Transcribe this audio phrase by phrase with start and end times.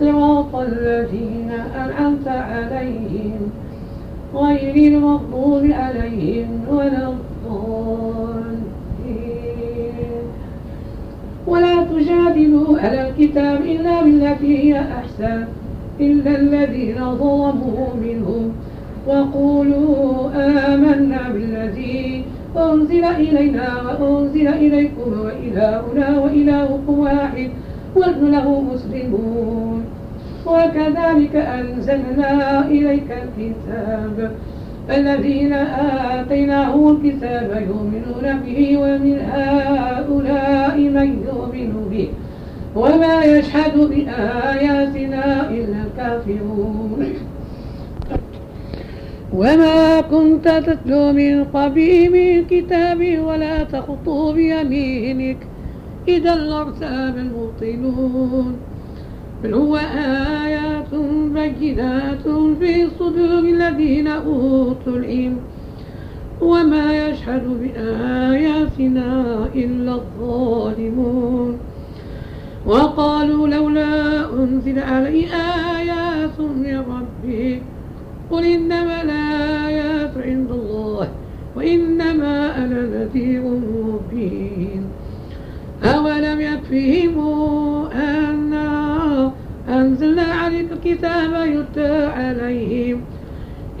[0.00, 3.40] صراط الذين أنعمت عليهم
[4.34, 8.34] غير المغضوب عليهم ولا الضالين.
[11.46, 15.44] ولا تجادلوا على الكتاب إلا بالتي هي أحسن
[16.00, 18.52] إلا الذين ظلموا منهم
[19.06, 20.28] وقولوا
[20.74, 22.24] آمنا بالذي
[22.56, 27.50] أنزل إلينا وأنزل إليكم وإلهنا وإلهكم واحد
[27.96, 29.73] ونحن له مسلمون
[30.46, 34.36] وكذلك أنزلنا إليك الكتاب.
[34.90, 42.08] الذين آتيناهم الكتاب يؤمنون به ومن هؤلاء من يؤمن به
[42.76, 47.00] وما يشهد بآياتنا إلا الكافرون.
[49.32, 55.40] وما كنت تتلو من قبل من كتاب ولا تخطو بيمينك.
[56.08, 58.56] إذا لارتاب المبطلون.
[59.44, 59.76] بل هو
[60.46, 60.94] آيات
[61.34, 62.28] بينات
[62.58, 65.36] في صدور الذين أوتوا العلم.
[66.40, 69.08] وما يشهد بآياتنا
[69.54, 71.58] إلا الظالمون.
[72.66, 73.92] وقالوا لولا
[74.32, 75.26] أنزل علي
[75.76, 77.62] آيات من ربي
[78.30, 81.08] قل إنما الآيات عند الله
[81.56, 84.84] وإنما أنا نذير مبين.
[85.84, 87.18] أولم يكفهم
[87.92, 88.43] أنا
[89.68, 93.00] أنزلنا عليك الكتاب يتلى عليهم.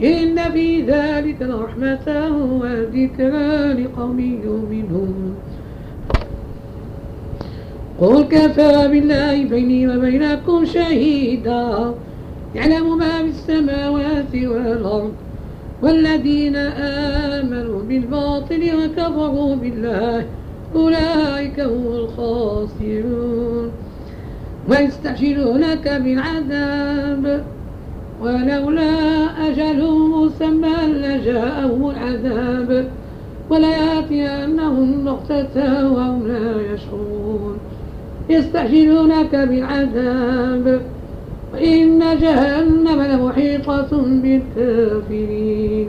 [0.02, 2.06] إن في ذلك لرحمة
[2.60, 5.34] وذكرى لقوم يؤمنون.
[8.00, 11.94] قل كفى بالله بيني وبينكم شهيدا.
[12.54, 15.12] يعلم ما في السماوات والأرض
[15.82, 16.56] والذين
[17.36, 20.24] آمنوا بالباطل وكفروا بالله.
[20.74, 23.72] أولئك هم الخاسرون.
[24.70, 27.44] ويستعجلونك بالعذاب
[28.22, 28.92] ولولا
[29.48, 32.90] أجل مسمى لجاءهم العذاب.
[33.50, 37.58] ولياتينهم بغتة وهم لا يشعرون.
[38.30, 40.80] يستعجلونك بالعذاب
[41.54, 43.90] وإن جهنم لمحيطة
[44.22, 45.88] بالكافرين.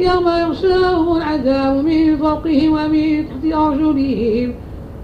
[0.00, 4.54] يوم يغشاهم العذاب من فوقهم ومن تحت أرجلهم.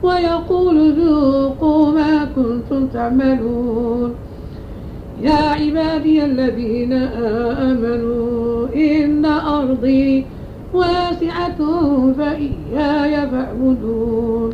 [0.06, 4.14] ويقول ذوقوا ما كنتم تعملون.
[5.22, 6.92] يا عبادي الذين
[7.70, 10.26] آمنوا إن أرضي
[10.74, 11.60] واسعة
[12.18, 14.50] فإياي فاعبدون.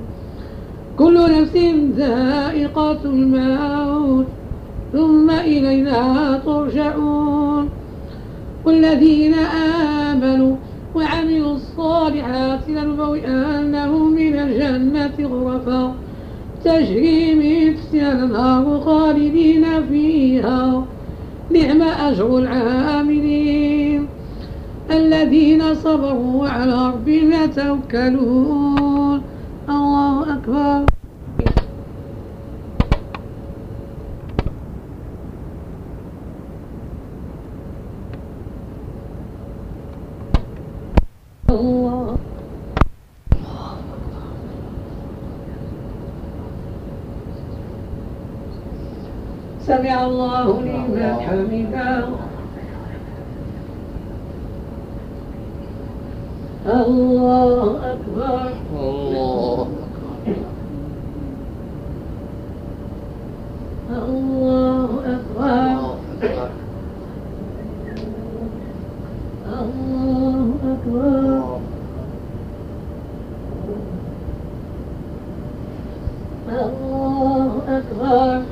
[0.98, 1.56] كل نفس
[1.96, 4.26] ذائقة الموت
[4.92, 7.68] ثم إلينا ترجعون.
[8.64, 9.34] والذين
[10.14, 10.56] آمنوا
[10.94, 15.94] وعملوا الصالحات لنبوئنهم من الجنة غرفا.
[16.64, 20.84] تجري من تحتها الأنهار خالدين فيها.
[21.50, 24.06] نعم أجر العاملين
[24.90, 29.22] الذين صبروا وعلى ربهم يتوكلون.
[29.68, 30.86] الله أكبر
[41.50, 42.16] الله
[49.82, 52.04] سمع الله لمن حمده.
[56.66, 58.52] الله أكبر.
[58.78, 59.66] الله
[63.90, 65.90] الله أكبر.
[69.62, 71.58] الله أكبر.
[76.48, 78.51] الله أكبر.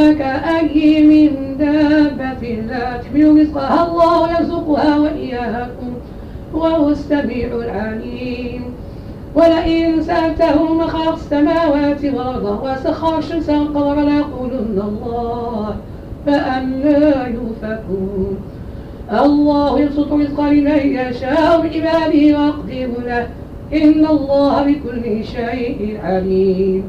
[0.00, 3.86] وكأي من دابة لا تحمل رزقها.
[3.86, 5.92] الله يرزقها وإياكم
[6.54, 8.62] وهو السميع العليم.
[9.34, 15.76] ولئن سألتهم من خلق السماوات والأرض وسخر الشمس والقمر ليقولن الله
[16.26, 18.36] فأنا يؤفكون.
[19.12, 23.28] الله يبسط رزق لمن يشاء من عباده ويقدر له.
[23.72, 26.84] إن الله بكل شيء عليم.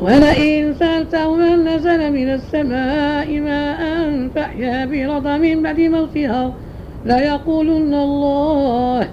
[0.00, 3.80] ولئن سألته من نزل من السماء ماء
[4.34, 6.54] فأحيا بالأرض من بعد موتها
[7.04, 9.08] ليقولن الله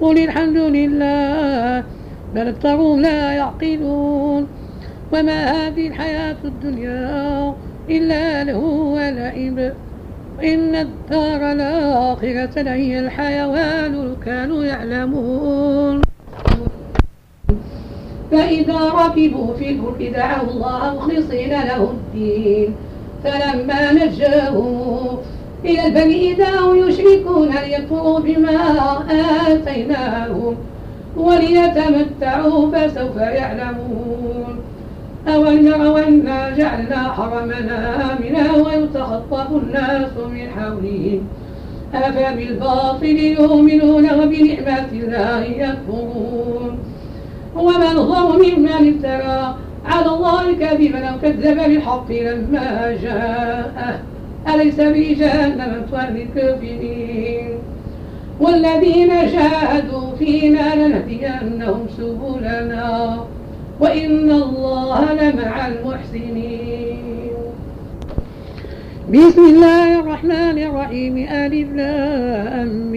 [0.00, 1.84] قل الحمد لله
[2.34, 4.46] بل أكثرهم لا يعقلون.
[5.12, 7.54] وما هذه الحياة الدنيا
[7.90, 9.72] إلا له ولعب
[10.44, 16.11] إن الدار الآخرة لهي الحيوان كانوا يعلمون.
[18.32, 22.74] فإذا ركبوا في الفلك دعوا الله مخلصين له الدين.
[23.24, 25.18] فلما نجاهم
[25.64, 28.56] إلى البر إذا هم يشركون ليكفروا بما
[29.46, 30.56] آتيناهم
[31.16, 34.60] وليتمتعوا فسوف يعلمون.
[35.28, 37.78] أولم يروا أنا جعلنا حرمنا
[38.12, 41.20] آمنا ويتخطف الناس من حولهم.
[41.94, 46.78] أفبالباطل يؤمنون وبنعمة الله يكفرون.
[47.56, 49.56] ومن ظلم ممن افترى
[49.86, 54.00] على الله كذبا أو كذب بالحق لما جاءه.
[54.54, 57.48] أليس في جهنم مثوى للكافرين
[58.40, 63.18] والذين جاهدوا فينا لنهدينهم سبلنا.
[63.80, 67.22] وإن الله لمع المحسنين.
[69.12, 71.16] بسم الله الرحمن الرحيم.
[71.18, 72.92] ألف لام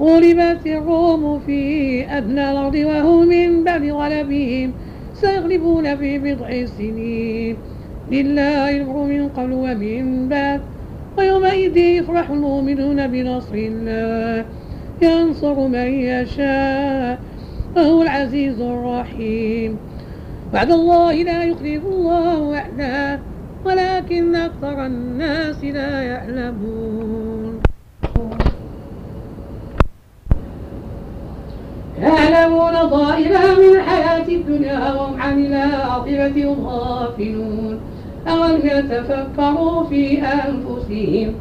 [0.00, 4.72] غلبت الروم في أدنى الأرض وهم من بعد غلبهم
[5.14, 7.56] سيغلبون في بضع سنين.
[8.12, 10.60] لله الأمر من قبل ومن بعد
[11.18, 14.44] ويومئذ يفرح المؤمنون بنصر الله
[15.02, 17.18] ينصر من يشاء
[17.76, 19.76] وهو العزيز الرحيم.
[20.52, 23.20] بعد الله لا يخلف الله وعده
[23.64, 27.49] ولكن أكثر الناس لا يعلمون.
[32.00, 37.80] يعلمون ظاهرا من الحياة الدنيا وهم عن الآخرة غافلون.
[38.28, 41.34] أولم يتفكروا في أنفسهم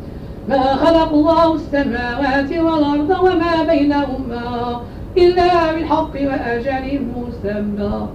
[0.49, 4.81] ما خلق الله السماوات والأرض وما بينهما
[5.17, 8.07] إلا بالحق وأجل مسمى.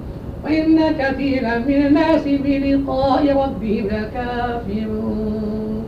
[0.44, 5.85] وإن كثيرا من الناس بلقاء ربهم لكافرون.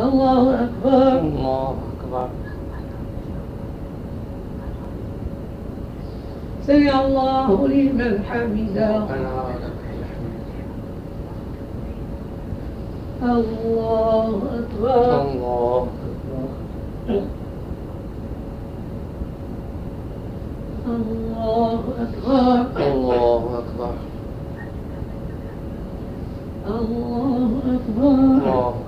[0.00, 1.18] الله أكبر.
[1.20, 2.28] الله أكبر.
[6.68, 8.96] سمع الله لمن حمده.
[13.22, 15.20] الله أكبر.
[15.20, 15.86] الله
[20.86, 22.66] الله أكبر.
[22.76, 23.94] الله أكبر.
[26.68, 28.14] الله أكبر.
[28.14, 28.87] الله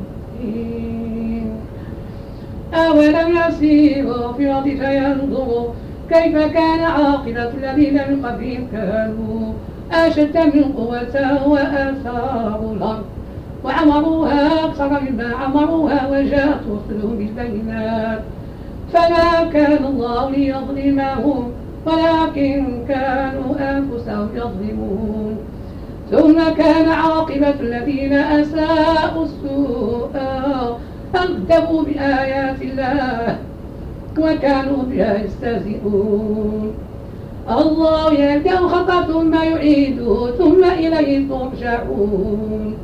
[2.74, 5.68] أولم يسيروا في الأرض فينظروا
[6.10, 9.54] كيف كان عاقبة الذين من قبلهم؟ كانوا
[9.92, 13.06] أشد من قوة وآثاروا الأرض.
[13.64, 18.22] وعمروها أكثر مما عمروها وجاءت رسلهم بالبينات.
[18.94, 21.52] فما كان الله ليظلمهم
[21.86, 25.38] ولكن كانوا أنفسهم يظلمون.
[26.12, 30.10] ثم كان عاقبة الذين أساءوا السوء
[31.16, 31.44] أن
[31.84, 33.38] بآيات الله
[34.18, 36.74] وكانوا بها يستهزئون.
[37.50, 42.78] الله يبدأ خلقه ثم يعيده ثم إليه ترجعون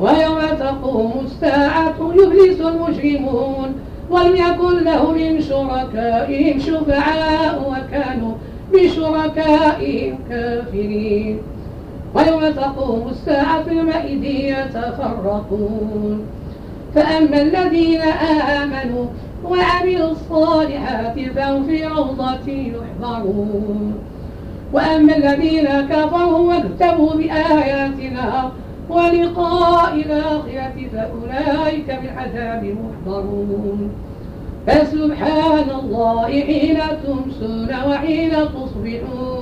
[0.00, 3.74] ويوم تقوم الساعة يبلس المجرمون
[4.10, 8.32] ولم يكن له من شركائهم شفعاء وكانوا
[8.72, 11.38] بشركائهم كافرين.
[12.14, 16.26] ويوم تقوم الساعة يومئذ يتفرقون.
[16.94, 18.00] فأما الذين
[18.60, 19.04] آمنوا
[19.44, 23.94] وعملوا الصالحات فهم في روضة يحضرون.
[24.72, 28.50] وأما الذين كفروا واكتبوا بآياتنا
[28.90, 33.90] ولقاء الآخرة فأولئك بالعذاب محضرون.
[34.66, 39.41] فسبحان الله حين تمسون وحين تصبحون.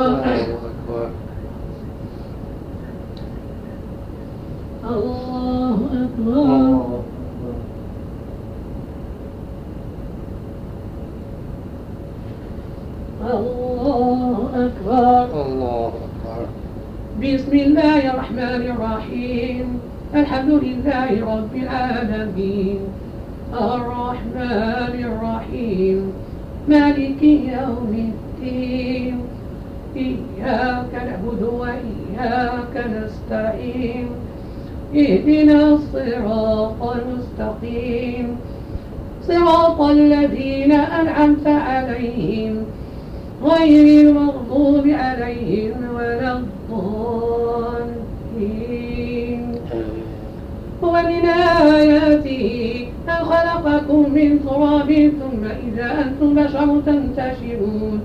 [54.21, 58.01] من تراب ثم إذا أنتم بشر تنتشرون.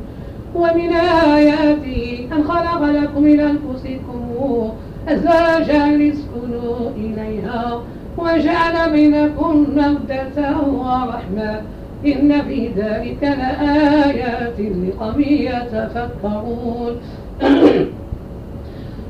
[0.55, 0.93] ومن
[1.37, 4.27] آياته أن خلق لكم من أنفسكم
[5.09, 7.83] أزواجا لتسكنوا إليها
[8.19, 11.61] وجعل بينكم مودة ورحمة.
[12.07, 16.97] إن في ذلك لآيات لقوم يتفكرون.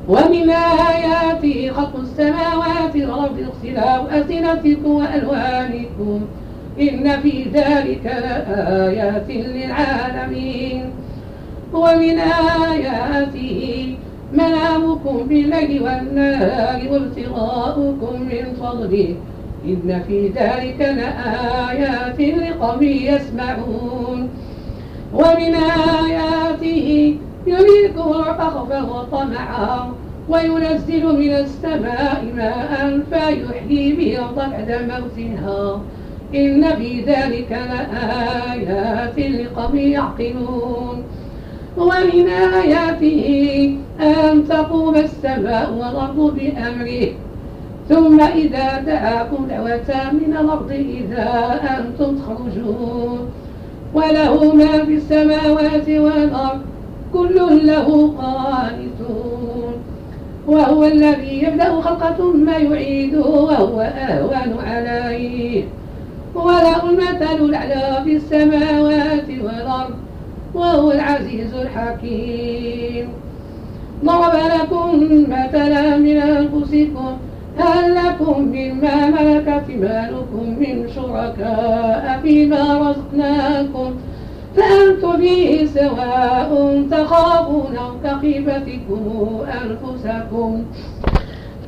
[0.09, 6.21] ومن آياته خلق السماوات والأرض اختلاف ألسنتكم وألوانكم.
[6.79, 10.83] إن في ذلك لآيات للعالمين.
[11.73, 12.19] ومن
[12.69, 13.95] آياته
[14.33, 19.15] منامكم بالليل والنهار وابتغاؤكم من فضله.
[19.65, 24.29] إن في ذلك لآيات لقوم يسمعون.
[25.13, 25.53] ومن
[26.05, 27.15] آياته
[27.47, 29.93] يريكم رخفا وطمعا
[30.29, 35.81] وينزل من السماء ماء فيحيي به بعد موتها.
[36.35, 41.03] إن في ذلك لآيات لقوم يعقلون.
[41.77, 47.07] ومن آياته أن تقوم السماء والأرض بأمره
[47.89, 53.19] ثم إذا دعاكم دعوة من الأرض إذا أنتم تخرجون.
[53.93, 56.61] وله ما في السماوات والأرض
[57.13, 59.73] كل له قانتون.
[60.47, 65.63] وهو الذي يبدأ خلقه ثم يعيده وهو أهون عليه.
[66.45, 69.95] وله المثل الأعلى في السماوات والأرض
[70.53, 73.09] وهو العزيز الحكيم.
[74.05, 74.87] ضرب لكم
[75.29, 77.17] مثلا من أنفسكم
[77.57, 83.93] هل لكم مما ملكت مالكم من شركاء فيما رزقناكم؟
[84.55, 90.63] فأنتم فيه سواء تخافون كخيفتكم أنفسكم.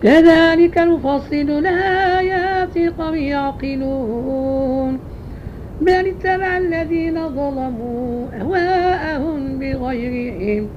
[0.03, 4.99] كذلك نفصل الآيات قوم يعقلون.
[5.81, 10.67] بل اتبع الذين ظلموا أهواءهم بغير علم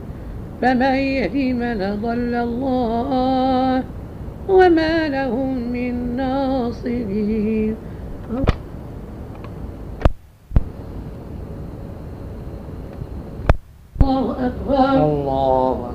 [0.63, 3.83] فمن يهدي من ضل الله
[4.49, 7.77] وما لهم من ناصرين.
[14.03, 15.95] الله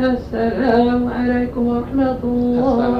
[0.00, 2.99] السلام عليكم ورحمة الله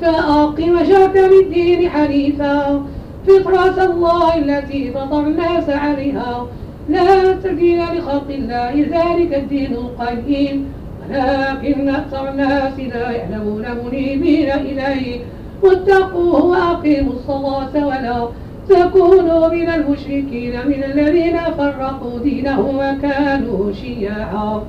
[0.00, 2.82] فأقم وجهك للدين حنيفا.
[3.26, 6.46] فطرة الله التي فطر الناس عليها.
[6.88, 10.56] لا تبديل لخلق الله ذلك الدين القيم
[11.02, 15.20] ولكن أكثر الناس لا يعلمون منيبين إليه.
[15.62, 18.28] واتقوه وأقيموا الصلاة ولا
[18.70, 24.62] تكونوا من المشركين من الذين فرقوا دينهم وكانوا شيعا.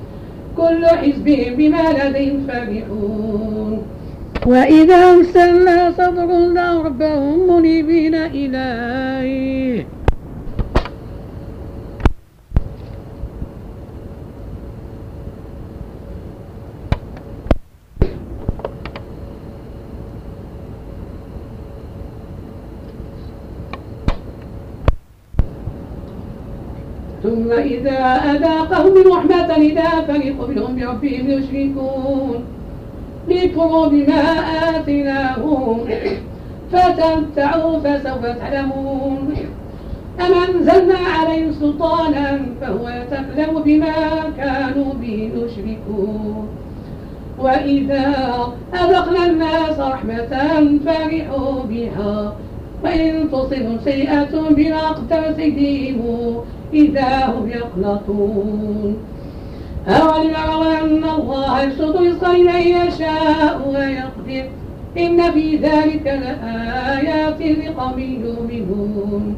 [0.58, 3.82] كل حزب بما لديهم فرحون.
[4.46, 9.86] وإذا أرسلنا صدرنا ربهم منيبين إليه.
[27.24, 32.44] ثم إذا أذاقهم رحمة إذا فريق منهم بربهم يشركون.
[33.28, 34.22] ليكفروا بما
[34.76, 35.80] آتيناهم.
[36.72, 39.34] فتمتعوا فسوف تعلمون.
[40.20, 43.94] أم أنزلنا عليهم سلطانا فهو يتكلم بما
[44.38, 46.48] كانوا به يشركون.
[47.40, 48.16] وإذا
[48.74, 50.30] أذقنا الناس رحمة
[50.86, 52.34] فرحوا بها.
[52.84, 54.96] وإن تصبهم سيئة بما
[55.40, 56.42] أيديهم
[56.74, 58.98] إذا هم يقنطون.
[59.88, 64.50] أولم يروا أن الله يبسط رزقا لمن يشاء ويقدر؟
[64.98, 69.36] إن في ذلك لآيات لقوم يؤمنون.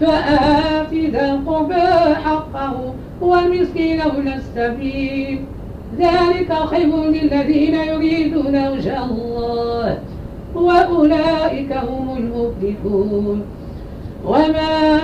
[0.00, 5.38] فآت ذا القربى حقه والمسكين وابن السبيل.
[5.98, 9.98] ذلك خير للذين يريدون وجه الله
[10.54, 13.42] وأولئك هم المفلحون.
[14.26, 14.98] وما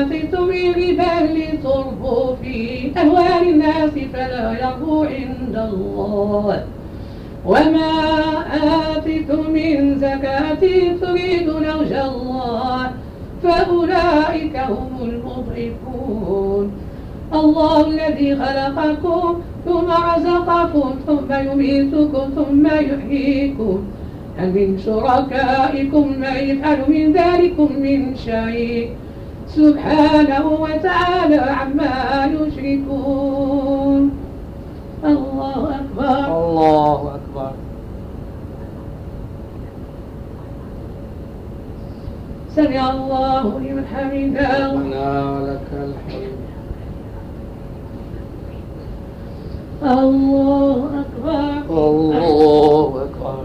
[0.00, 6.64] آتيتم من ربا لتربوا في أموال الناس فلا يربو عند الله.
[7.46, 7.92] وما
[8.96, 10.62] آتيتم من زكاة
[11.00, 12.90] تريدون وجه الله.
[13.42, 16.72] فأولئك هم المضعفون.
[17.34, 23.78] الله الذي خلقكم ثم رزقكم ثم يميتكم ثم يحييكم.
[24.38, 28.90] هل من شركائكم من يفعل من ذلكم من شيء؟
[29.48, 34.10] سبحانه وتعالى عما يشركون.
[35.04, 36.26] الله أكبر.
[36.26, 37.52] الله أكبر.
[42.56, 44.72] سمع الله لمن حمده.
[44.72, 46.40] ربنا ولك الحمد.
[49.82, 51.52] الله أكبر.
[51.70, 53.44] الله أكبر.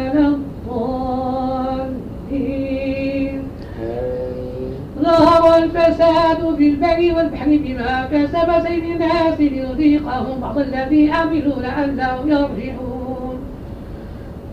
[5.91, 13.39] الفساد في البر والبحر بما كسب سيد الناس ليذيقهم بعض الذي عملوا لعلهم يرجعون.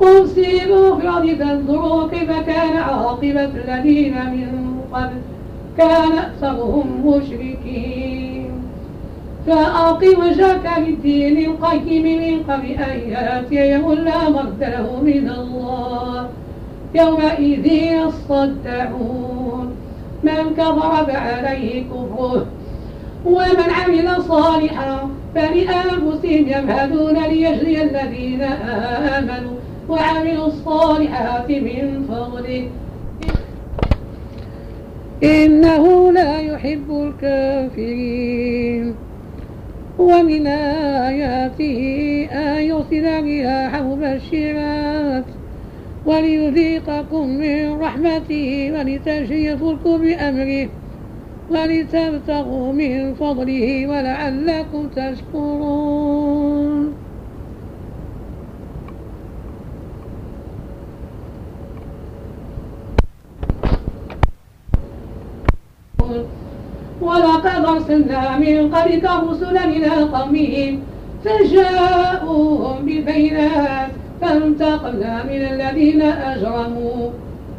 [0.00, 5.20] قل سيروا في الأرض تنظروا كيف كان عاقبة الذين من قبل
[5.78, 8.50] كان أكثرهم مشركين.
[9.46, 16.28] فأقم وجهك للدين القيم من قبل أن يأتي يوم لا مرد له من الله
[16.94, 19.37] يومئذ يصدعون.
[20.22, 22.46] من كفر فعليه كفره
[23.26, 29.56] ومن عمل صالحا فلأنفسهم يمهدون ليجزي الذين آمنوا
[29.88, 32.70] وعملوا الصالحات من فضله.
[35.22, 38.94] إنه لا يحب الكافرين.
[39.98, 41.80] ومن آياته
[42.32, 45.24] أن يرسل الرياح مبشرات.
[46.08, 50.68] وليذيقكم من رحمته ولتجري الفلك بأمره
[51.50, 56.94] ولتبتغوا من فضله ولعلكم تشكرون.
[67.00, 70.80] ولقد أرسلنا من قبلك رسلا إلى قومهم
[71.24, 77.10] فجاءوهم بالبينات فانتقمنا من الذين أجرموا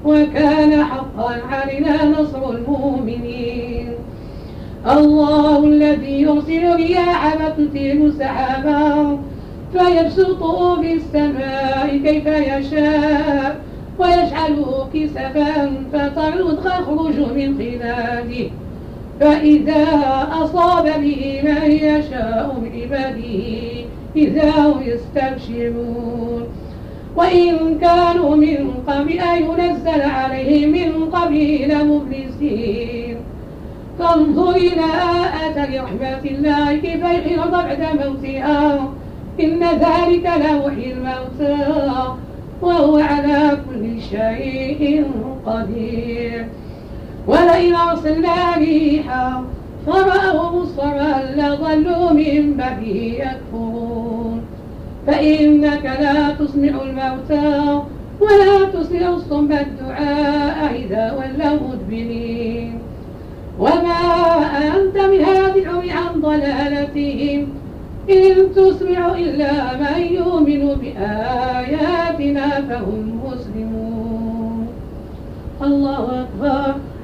[0.06, 3.88] وكان حقا علينا نصر المؤمنين.
[4.88, 9.18] الله الذي يرسل الرياح فتثير سحابا
[9.74, 13.62] فيبسطه في السماء كيف يشاء
[14.00, 18.50] ويجعله كسفا فترى تخرج من خلاله
[19.20, 19.86] فإذا
[20.32, 26.44] أصاب به من يشاء من عباده إذا هم يستبشرون.
[27.16, 33.18] وإن كانوا من قبل أن ينزل عليهم من قبل لمبلسين.
[34.00, 34.86] فانظر إلى
[35.46, 38.90] آثر رحمة الله كيف الأرض بعد موتها.
[39.40, 41.58] إن ذلك لوحي الموتى
[42.62, 45.06] وهو على كل شيء
[45.46, 46.46] قدير.
[47.30, 49.44] ولئن أرسلنا ريحا
[49.88, 54.42] فرأوا مصرا لظلوا من بعده يكفرون.
[55.08, 57.50] فإنك لا تسمع الموتى
[58.22, 62.72] ولا تسمع الصم الدعاء إذا ولوا مدبرين.
[63.60, 64.02] وما
[64.76, 67.48] أنت بهاد العمي عن ضلالتهم
[68.10, 74.68] إن تسمع إلا من يؤمن بآياتنا فهم مسلمون.
[75.62, 76.76] الله أكبر.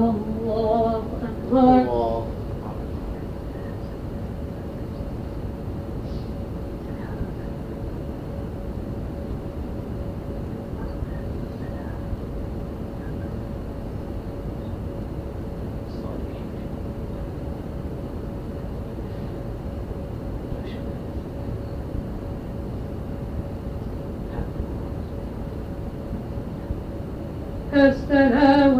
[0.00, 2.24] الله أكبر الله
[27.74, 28.79] السلام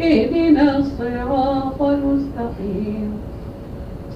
[0.00, 3.12] اهدنا الصراط المستقيم.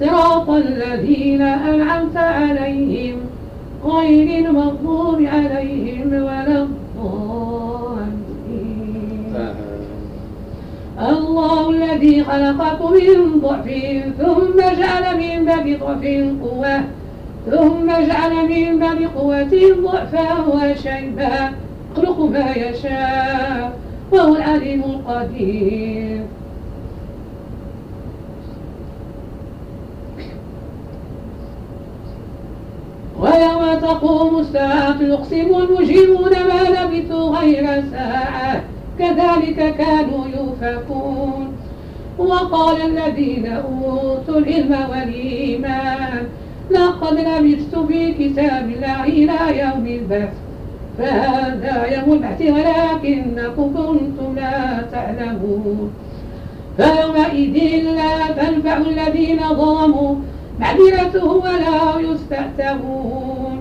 [0.01, 3.16] صراط الذين أنعمت عليهم
[3.85, 8.03] غير المغضوب عليهم ولا الضالين.
[11.09, 13.66] الله الذي خلقكم من ضعف
[14.18, 16.05] ثم جعل من بعد ضعف
[16.42, 16.81] قوة
[17.51, 21.53] ثم جعل من بعد قوة ضعفا وشيبا.
[21.92, 23.73] يخلق ما يشاء
[24.12, 26.20] وهو العليم القدير.
[33.20, 38.62] ويوم تقوم الساعة يقسم المجرمون ما لبثوا غير ساعة.
[38.98, 41.53] كذلك كانوا يؤفكون
[42.18, 46.27] وقال الذين أوتوا العلم والإيمان
[46.70, 50.33] لقد لبثت في كتاب الله إلى يوم البعث.
[50.98, 55.92] فهذا يوم البعث ولكنكم كنتم لا تعلمون.
[56.76, 60.14] فيومئذ لا تنفع الذين ظلموا
[60.61, 63.59] معذرته ولا يستعتبون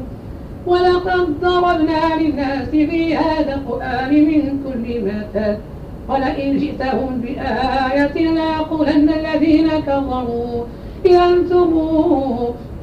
[0.68, 5.58] ولقد ضربنا للناس في هذا القرآن من كل مثل
[6.10, 10.64] ولئن جئتهم بآية ليقولن الذين كفروا
[11.08, 11.72] إن أنتم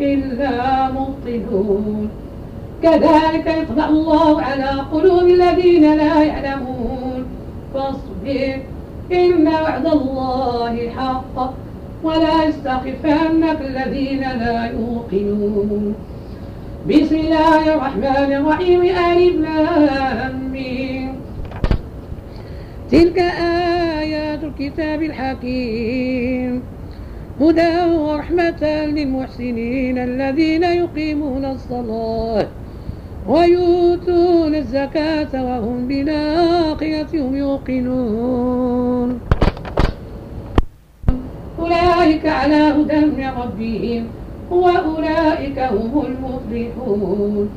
[0.00, 2.08] إلا مبطلون.
[2.82, 7.26] كذلك يطبع الله على قلوب الذين لا يعلمون.
[7.74, 8.58] فاصبر
[9.12, 11.54] إن وعد الله حق
[12.02, 15.94] ولا يستخفنك الذين لا يوقنون.
[16.88, 19.48] بسم الله الرحمن الرحيم ألف
[22.90, 23.18] تلك
[23.98, 26.62] آيات الكتاب الحكيم.
[27.40, 28.62] هدى ورحمة
[28.96, 32.46] للمحسنين الذين يقيمون الصلاة.
[33.28, 39.20] ويؤتون الزكاة وهم بالآخرة هم يوقنون.
[41.58, 44.06] أولئك على هدى من ربهم
[44.50, 47.48] وأولئك هم المفلحون.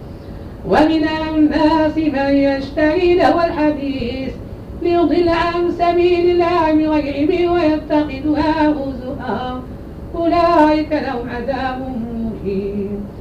[0.70, 1.04] ومن
[1.36, 4.34] الناس من يشتري له الحديث
[4.82, 9.62] ليضل عن سبيل الله بغير علم ويتخذها هزؤا.
[10.16, 13.21] أولئك لهم عذاب مهين.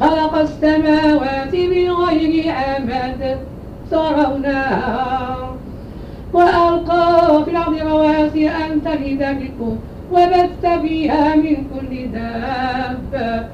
[0.00, 3.38] خلق السماوات بغير عمد
[3.90, 5.36] ترونها
[6.32, 9.76] وألقى في الأرض رواسي أن تمد بكم
[10.12, 13.48] وبث فيها من كل دابة.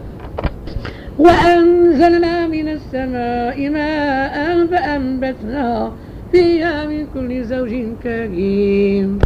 [1.18, 5.92] وأنزلنا من السماء ماء فأنبتنا
[6.32, 9.18] فيها من كل زوج كريم.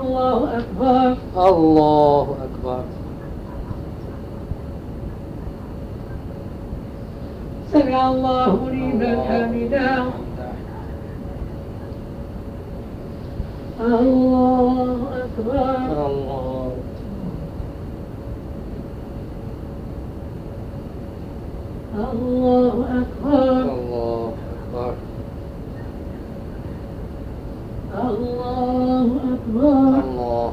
[0.00, 1.16] الله أكبر.
[1.36, 2.84] الله أكبر
[8.08, 10.04] الله لمن حمده
[13.80, 15.76] الله أكبر.
[16.06, 16.72] الله
[22.12, 23.62] الله أكبر.
[23.62, 24.32] الله
[24.74, 24.94] أكبر.
[27.94, 30.02] الله أكبر.
[30.04, 30.52] الله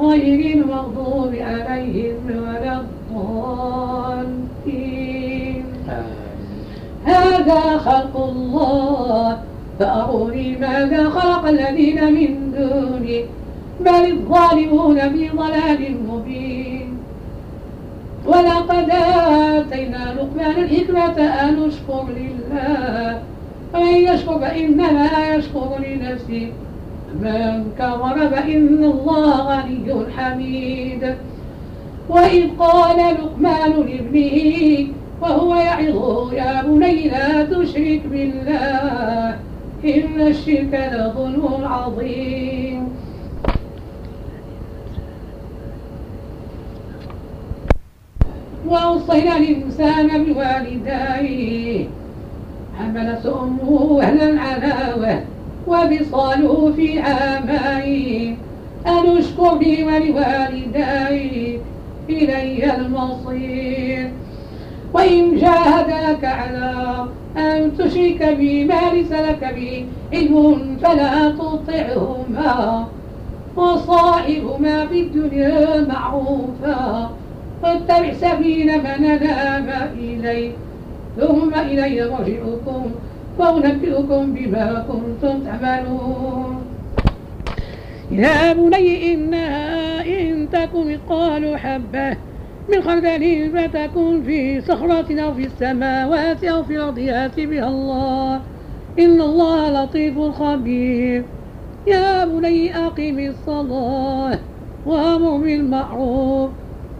[0.00, 4.48] غير المغضوب عليهم ولا الضالين.
[7.04, 9.38] هذا خلق الله
[9.78, 13.24] فأروني ماذا خلق الذين من دونه
[13.80, 16.98] بل الظالمون في ضلال مبين.
[18.26, 23.22] ولقد آتينا لقمان الحكمة أن اشكر لله
[23.74, 26.52] ومن يشكر فإنما يشكر لنفسه.
[27.14, 31.14] من كفر فإن الله غني حميد.
[32.08, 34.88] وإذ قال لقمان لابنه
[35.20, 39.36] وهو يعظه يا بني لا تشرك بالله
[39.84, 42.88] إن الشرك لظلم عظيم.
[48.68, 51.84] ووصينا الإنسان بوالديه
[52.78, 55.24] حملت أمه وهنا على وهن.
[55.68, 58.38] وبصاله في عامين
[58.86, 61.60] أن اشكر لي ولوالديك
[62.10, 64.10] إلي المصير.
[64.94, 67.04] وإن جاهداك على
[67.36, 72.86] أن تشرك بي ما ليس لك به علم فلا تطعهما.
[73.56, 77.10] وصاحبهما في الدنيا معروفا.
[77.62, 80.52] واتبع سبيل من نام إلي.
[81.20, 82.90] ثم إلي مرجعكم
[83.38, 86.62] وأنبئكم بما كنتم تعملون.
[88.10, 92.16] يا بني إنها إن تكن مثقال حبة
[92.68, 98.40] من خردل فتكن في صخرة أو في السماوات أو في الأرض يأتي بها الله.
[98.98, 101.24] إن الله لطيف خبير.
[101.86, 104.38] يا بني أقم الصلاة
[104.86, 106.50] وأمر بالمعروف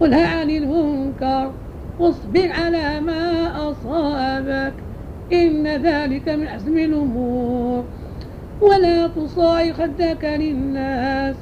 [0.00, 1.50] ونهى عن المنكر
[2.00, 4.87] واصبر على ما أصابك.
[5.32, 7.84] إن ذلك من عزم الأمور.
[8.60, 11.36] ولا تصاع خدك للناس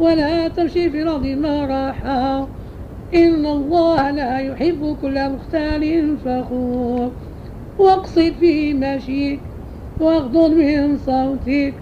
[0.00, 2.48] ولا تمشي في الأرض مرحا
[3.14, 7.10] إن الله لا يحب كل مختال فخور.
[7.78, 9.40] واقصد في مشيك
[10.00, 11.74] واغضض من صوتك.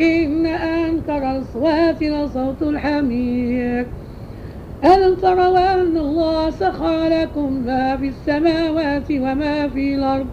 [0.00, 3.86] إن أنكر الأصوات لصوت الحمير.
[4.84, 10.26] ألم تروا أن الله سخر لكم ما في السماوات وما في الأرض؟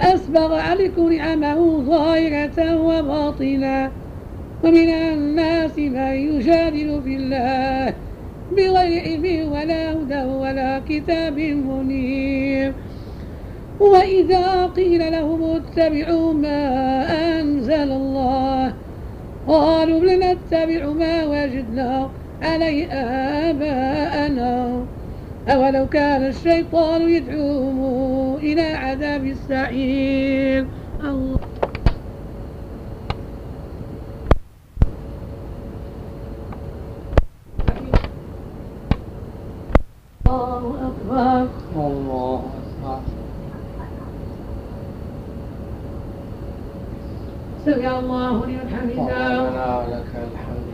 [0.00, 3.90] أسبغ عليكم نعمه ظاهرة وباطنة
[4.64, 7.94] ومن الناس من يجادل في الله
[8.52, 12.72] بغير علم ولا هدى ولا كتاب منير.
[13.80, 16.60] وإذا قيل لهم اتبعوا ما
[17.40, 18.74] أنزل الله
[19.48, 22.10] قالوا لنتبع ما وجدنا
[22.42, 22.86] عليه
[23.50, 24.86] آباءنا.
[25.48, 30.66] أولو كان الشيطان يدعوهم إلى عذاب السعير.
[31.04, 31.38] الله.
[40.84, 41.48] أكبر.
[41.76, 42.42] الله
[42.84, 43.00] أكبر.
[47.64, 49.02] سمع الله لمن حمده.
[49.02, 50.73] ربنا ولك الحمد.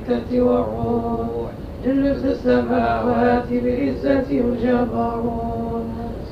[0.33, 1.51] والروح
[2.25, 5.85] السماوات بعزة الجبروت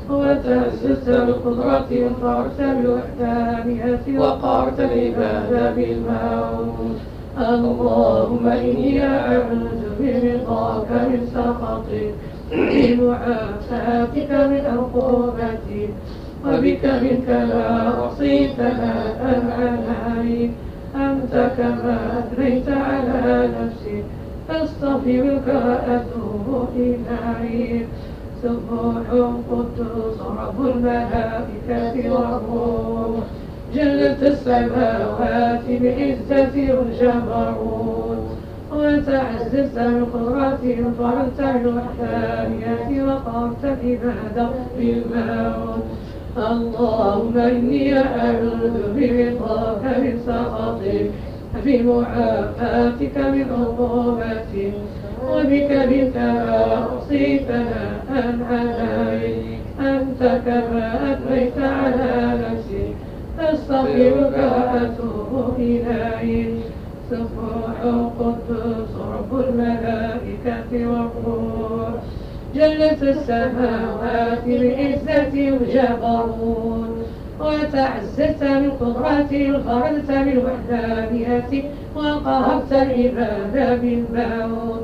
[0.10, 6.98] وتأسست القدرة وانفرت بالوحدانية وقارت العباد بالموت
[7.38, 9.66] اللهم إني أعوذ
[10.00, 12.14] برضاك من سخطك
[12.52, 15.90] بمعافاتك من عقوبتك
[16.46, 19.44] وبك منك لا أحصي ثناء
[20.06, 20.52] عليك
[21.34, 24.04] أنت كما أدريت على نفسي
[24.50, 25.48] أصطفي بك
[25.88, 27.88] أتوب إلى عين
[28.44, 29.08] سبوح
[29.52, 33.24] قدوس رب الملائكة والروح.
[33.74, 38.24] جلت السماوات بعزة الجبروت
[38.72, 45.84] وتعززت عززت بالقدرة وفعلت بالوحدانية وقرت عبادك بالموت.
[46.38, 51.12] اللهم إني أعوذ برضاك من سخطك
[51.64, 54.72] في معافاتك من عقوبتي
[55.30, 58.10] وبك بك أحصي ثناء
[59.00, 62.12] عليك أنت كما أثنيت على
[62.42, 62.86] نفسي
[63.40, 66.54] أستغفرك وأتوب إليك.
[67.10, 67.80] سبح
[68.20, 71.49] قدس رب الملائكة والروح.
[72.56, 76.96] جلت السماوات بعزة وجبروت
[77.40, 81.64] وتعززت من قدرتي وخرجت من وحدانيتي
[81.96, 84.82] وقهرت العباد بالموت.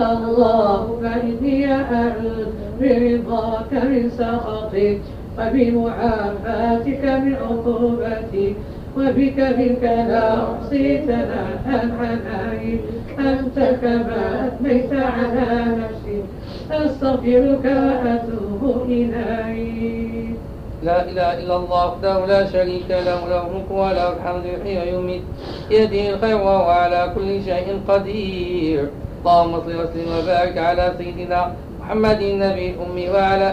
[0.00, 2.46] اللهم إني أعوذ
[2.80, 4.98] برضاك من سخطك
[5.38, 8.54] وبمعافاتك من عقوبتك
[8.96, 11.88] وبك منك لا أحصي ثناء
[12.34, 12.80] عليك
[13.18, 15.46] أنت كما أثنيت على
[15.80, 16.22] نفسي
[16.70, 20.36] أستغفرك وأتوب إليك.
[20.82, 25.22] لا إله إلا الله وحده لا شريك له له الملك وله الحمد يحيي ويميت.
[25.68, 28.90] بيده الخير وهو على كل شيء قدير.
[29.20, 33.48] اللهم صل وسلم وبارك على سيدنا محمد النبي الأمي وعلى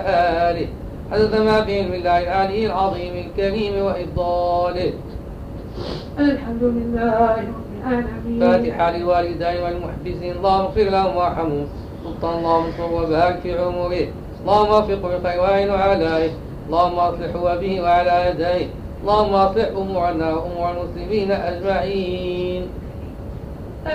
[0.50, 0.68] آله.
[1.12, 4.94] عدد ما في علم الله العلي العظيم الكريم وإفضاله.
[6.20, 7.50] الحمد لله رب
[7.82, 8.40] العالمين.
[8.40, 10.32] فاتحة للوالدين والمحبسين.
[10.38, 11.68] اللهم اغفر لهم وارحمهم.
[12.24, 14.08] اللهم صل وبارك في عمره.
[14.44, 16.32] اللهم وفقه وعين عليه
[16.68, 18.68] اللهم اصلحه به وعلى يديه.
[19.02, 22.64] اللهم اصلح امورنا وامور المسلمين أجمعين.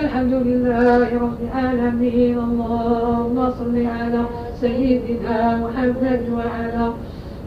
[0.01, 2.37] الحمد لله رب العالمين.
[2.39, 4.21] اللهم صل على
[4.61, 6.83] سيدنا محمد وعلى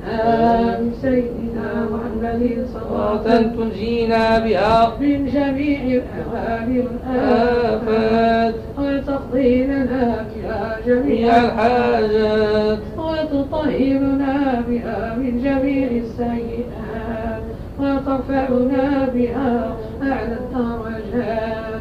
[0.09, 4.97] آل سيدنا محمد صلاة تنجينا بها.
[5.01, 7.85] من جميع الأهوال آفات.
[7.87, 12.79] والآفات وتقضي لنا بها جميع الحاجات.
[12.99, 17.43] وتطهرنا بها من جميع السيئات.
[17.81, 21.72] وترفعنا بها أعلى الدرجات.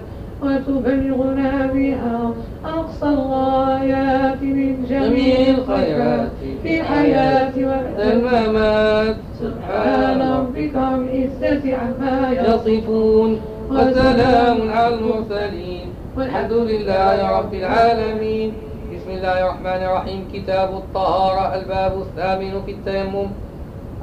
[0.42, 2.34] وتبلغنا بها.
[2.66, 6.30] أقصى الغايات من جميع الخيرات
[6.64, 15.88] في حياة وبعد الممات سبحان ربك رب العزة عما يصفون يصفون وسلام على المرسلين.
[16.18, 18.54] والحمد لله رب العالمين.
[18.94, 20.22] بسم الله الرحمن الرحيم.
[20.34, 23.30] كتاب الطهارة الباب الثامن في التيمم.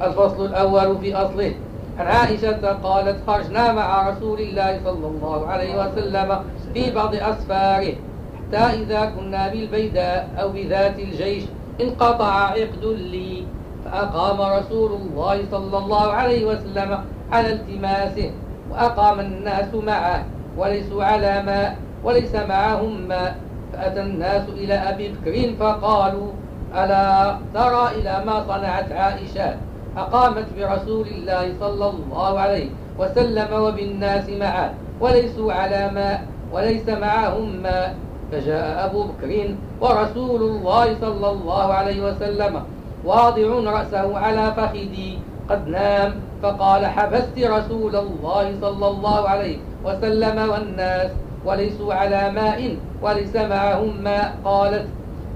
[0.01, 1.53] الفصل الأول في أصله.
[1.99, 6.39] عن عائشة قالت خرجنا مع رسول الله صلى الله عليه وسلم
[6.73, 7.93] في بعض أسفاره
[8.37, 11.43] حتى إذا كنا بالبيداء أو بذات الجيش
[11.81, 13.45] انقطع عقد لي
[13.85, 16.99] فأقام رسول الله صلى الله عليه وسلم
[17.31, 18.31] على التماسه
[18.71, 20.25] وأقام الناس معه
[20.57, 23.35] وليسوا على ماء وليس معهم ماء
[23.73, 26.31] فأتى الناس إلى أبي بكر فقالوا
[26.75, 29.68] ألا ترى إلى ما صنعت عائشة؟
[30.01, 32.69] أقامت برسول الله صلى الله عليه
[32.99, 37.95] وسلم وبالناس معه وليسوا على ماء وليس معهم ماء
[38.31, 42.63] فجاء أبو بكر ورسول الله صلى الله عليه وسلم
[43.05, 45.19] واضع رأسه على فخذي.
[45.49, 51.11] قد نام فقال حبست رسول الله صلى الله عليه وسلم والناس
[51.45, 54.87] وليسوا على ماء وليس معهم ماء قالت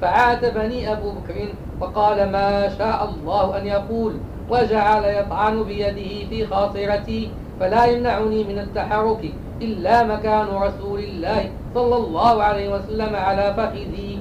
[0.02, 1.48] فعاتبني أبو بكر
[1.82, 4.14] وقال ما شاء الله أن يقول
[4.50, 12.44] وجعل يطعن بيده في خاصرتي فلا يمنعني من التحرك إلا مكان رسول الله صلى الله
[12.44, 14.20] عليه وسلم على فخذي.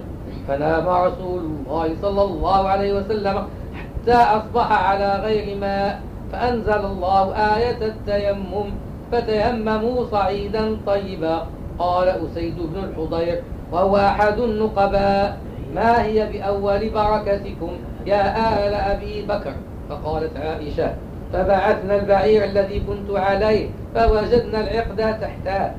[0.48, 3.36] فنام رسول الله صلى الله عليه وسلم
[3.74, 6.00] حتى أصبح على غير ماء
[6.32, 8.70] فأنزل الله آية التيمم
[9.12, 11.46] فتيمموا صعيدا طيبا.
[11.78, 13.42] قال أسيد بن الحضير
[13.72, 15.38] وهو أحد النقباء.
[15.74, 17.72] ما هي بأول بركتكم
[18.06, 18.22] يا
[18.66, 19.54] آل أبي بكر؟
[19.88, 20.94] فقالت عائشة
[21.32, 25.72] فبعثنا البعير الذي كنت عليه فوجدنا العقد تحته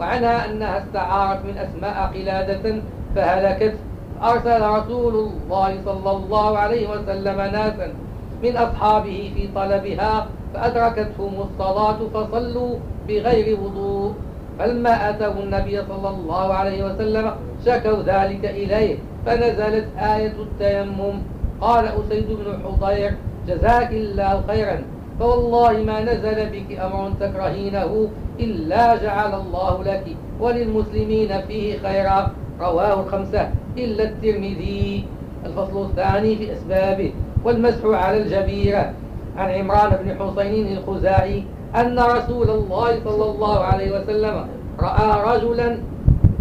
[0.00, 2.74] وعنها أنها استعارت من أسماء قلادة
[3.14, 3.74] فهلكت.
[4.22, 7.94] أرسل رسول الله صلى الله عليه وسلم ناسا
[8.42, 12.76] من أصحابه في طلبها فأدركتهم الصلاة فصلوا
[13.08, 14.14] بغير وضوء.
[14.58, 17.32] فلما أتوا النبي صلى الله عليه وسلم
[17.66, 21.22] شكوا ذلك إليه فنزلت آية التيمم.
[21.60, 23.14] قال أسيد بن حضير
[23.48, 24.78] جزاك الله خيرا.
[25.20, 28.08] فوالله ما نزل بك أمر تكرهينه
[28.40, 30.06] إلا جعل الله لك
[30.40, 32.30] وللمسلمين فيه خيرا.
[32.60, 35.04] رواه الخمسة إلا الترمذي.
[35.46, 37.12] الفصل الثاني في أسبابه.
[37.44, 38.92] والمسح على الجبيرة.
[39.36, 41.44] عن عمران بن حسين الخزاعي
[41.74, 44.46] أن رسول الله صلى الله عليه وسلم
[44.80, 45.78] رأى رجلا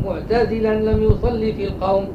[0.05, 2.07] معتزلا لم يصلي في القوم.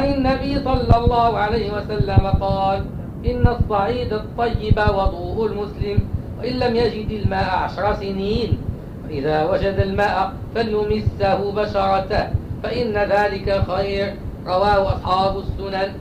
[0.00, 2.84] عن النبي صلى الله عليه وسلم قال
[3.26, 5.98] إن الصعيد الطيب وضوء المسلم.
[6.38, 8.58] وإن لم يجد الماء عشر سنين.
[9.04, 12.24] فإذا وجد الماء فليمسه بشرته.
[12.62, 14.14] فإن ذلك خير.
[14.46, 15.92] رواه أصحاب السنن.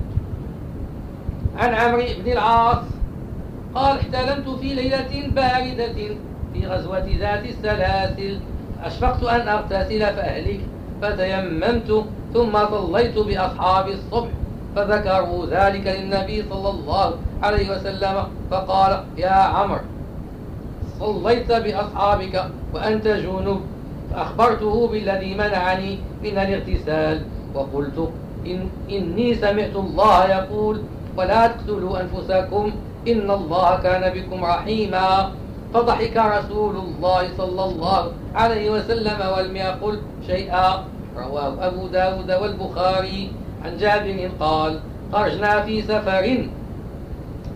[1.57, 2.83] عن عمرو بن العاص
[3.75, 5.97] قال احتلمت في ليلة باردة
[6.53, 8.39] في غزوة ذات السلاسل.
[8.83, 10.59] أشفقت أن أغتسل فأهلك.
[11.01, 14.29] فتيممت ثم صليت بأصحابي الصبح
[14.75, 17.13] فذكروا ذلك للنبي صلى الله
[17.43, 19.79] عليه وسلم فقال يا عمرو
[20.99, 23.61] صليت بأصحابك وأنت جنوب
[24.11, 27.25] فأخبرته بالذي منعني من الاغتسال
[27.55, 28.09] وقلت
[28.45, 30.81] إن إني سمعت الله يقول
[31.17, 32.71] ولا تقتلوا أنفسكم
[33.07, 35.31] إن الله كان بكم رحيما.
[35.73, 40.83] فضحك رسول الله صلى الله عليه وسلم ولم يقل شيئا.
[41.27, 43.31] رواه أبو داود والبخاري
[43.65, 44.79] عن جابر قال
[45.13, 46.47] خرجنا في سفر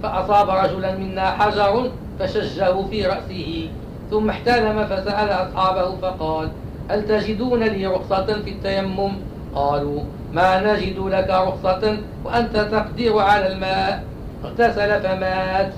[0.03, 3.69] فأصاب رجلا منا حجر فشجه في رأسه
[4.11, 6.49] ثم احتلم فسأل أصحابه فقال
[6.89, 9.11] هل تجدون لي رخصة في التيمم؟
[9.55, 10.01] قالوا
[10.33, 14.03] ما نجد لك رخصة وأنت تقدر على الماء.
[14.45, 15.73] اغتسل فمات.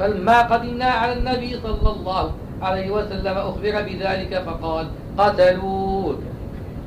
[0.00, 2.30] فلما قدمنا على النبي صلى الله
[2.62, 4.86] عليه وسلم أخبر بذلك فقال
[5.18, 6.18] قتلوك.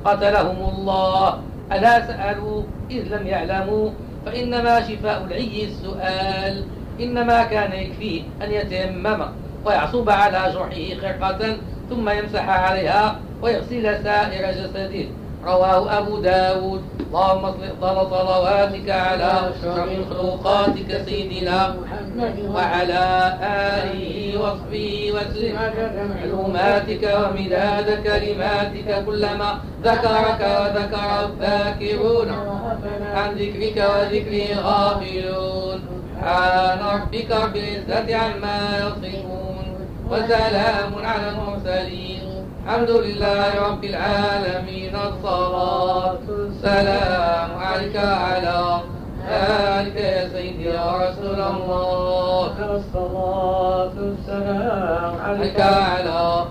[0.05, 1.39] قتلهم الله.
[1.71, 3.89] ألا سألوا؟ إذ لم يعلموا.
[4.25, 6.65] فإنما شفاء العي السؤال.
[6.99, 9.25] إنما كان يكفيه أن يتيمم
[9.65, 11.57] ويعصب على جرحه خرقة
[11.89, 15.05] ثم يمسح عليها ويغسل سائر جسده.
[15.45, 16.81] رواه أبو داود.
[17.09, 19.33] اللهم صل صلواتك على
[19.65, 25.55] من خلقاتك سيدنا محمد وعلى آله وصحبه وسلم.
[26.09, 32.29] معلوماتك ومداد كلماتك كلما ذكرك وذكر الذاكرون.
[33.15, 35.79] عن ذكرك وذكره غافلون
[36.15, 39.65] سبحان ربك رب العزة عما يصفون.
[40.09, 42.28] وسلام على المرسلين.
[42.65, 48.79] الحمد لله رب العالمين الصلاة والسلام عليك على
[49.29, 52.51] آلك يا سيدي يا رسول الله.
[52.75, 55.59] الصلاة والسلام عليك.
[55.61, 56.45] على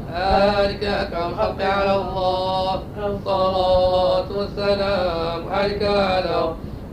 [0.65, 2.83] آلك أكرم خلق على الله.
[2.99, 6.39] الصلاة والسلام عليك على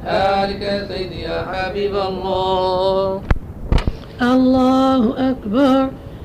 [0.06, 3.22] آلك يا سيدي يا حبيب الله.
[4.22, 5.02] الله
[5.32, 5.90] أكبر.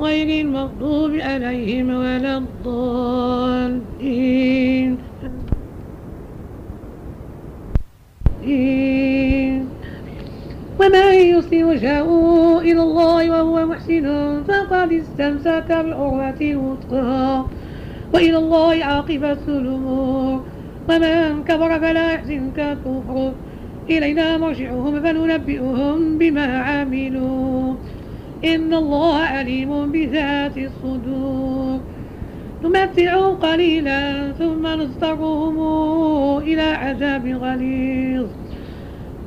[0.00, 3.78] غير المغضوب عليهم ولا الضالين.
[10.80, 12.10] ومن يسلم وجهه
[12.60, 14.06] إلى الله وهو محسن
[14.48, 17.44] فقد استمسك بالعروة الوثقى.
[18.14, 20.44] وإلى الله عاقبة الأمور.
[20.88, 23.34] ومن كفر فلا يحزنك كفره
[23.90, 27.74] إلينا مرجعهم فننبئهم بما عملوا.
[28.44, 31.80] إن الله عليم بذات الصدور.
[32.64, 35.58] نمتعهم قليلا ثم نضطرهم
[36.38, 38.26] إلى عذاب غليظ.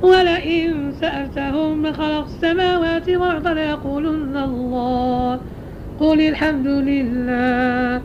[0.02, 5.40] ولئن سألتهم من خلق السماوات والأرض ليقولن الله
[6.00, 8.02] قل الحمد لله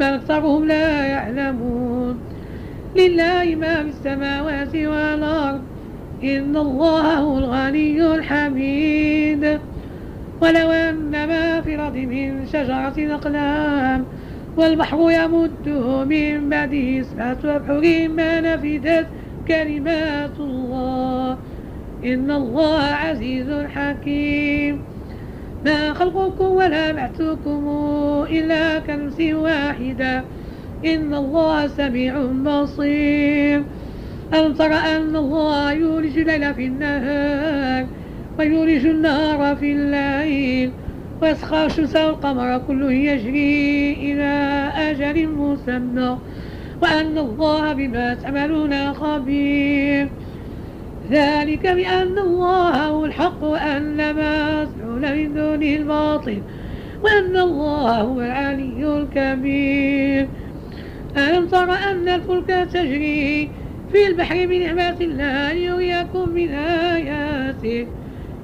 [0.00, 2.18] بل أكثرهم لا يعلمون.
[2.96, 5.60] لله ما في السماوات والأرض
[6.24, 9.60] إن الله هو الغني الحميد
[10.42, 14.04] ولو أن ما في الأرض من شجرة أقلام
[14.56, 19.06] والبحر يمده من بعده سبعة أبحر ما نفدت
[19.48, 21.38] كلمات الله.
[22.04, 24.82] إن الله عزيز حكيم.
[25.64, 27.68] ما خلقكم ولا بعثكم
[28.30, 30.24] إلا كنفس واحدة.
[30.84, 33.62] إن الله سميع بصير.
[34.34, 37.86] ألم تر أن الله يولج الليل في النهار؟
[38.38, 40.70] ويولج النهار في الليل
[41.22, 44.32] ويسخر الشمس والقمر كل يجري إلى
[44.76, 46.18] أجل مسمى
[46.82, 50.08] وأن الله بما تعملون خبير.
[51.10, 56.42] ذلك بأن الله هو الحق وأن ما تدعون من دونه الباطل
[57.02, 60.28] وأن الله هو العلي الكبير.
[61.16, 63.50] ألم تر أن الفلك تجري
[63.92, 67.86] في البحر بنعمة الله ليريكم من آياته؟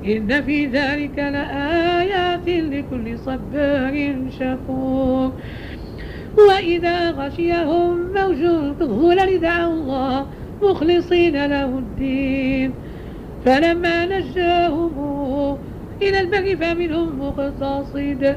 [0.04, 5.32] إن في ذلك لآيات لكل صبار شكور.
[6.48, 8.40] وإذا غشيهم موج
[8.78, 10.26] كالظلل دعوا الله
[10.62, 12.72] مخلصين له الدين.
[13.44, 15.58] فلما نجاهم
[16.02, 18.36] إلى البر فمنهم مقتصد.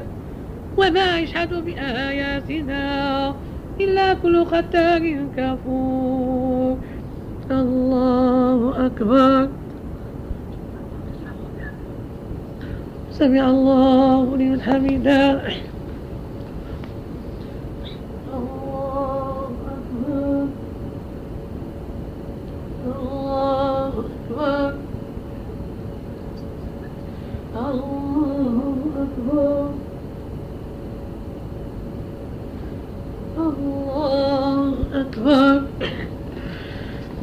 [0.76, 3.34] وما يشهد بآياتنا
[3.80, 6.78] إلا كل ختار كفور.
[7.50, 9.48] الله أكبر.
[13.18, 15.42] سمع الله لمن حمده.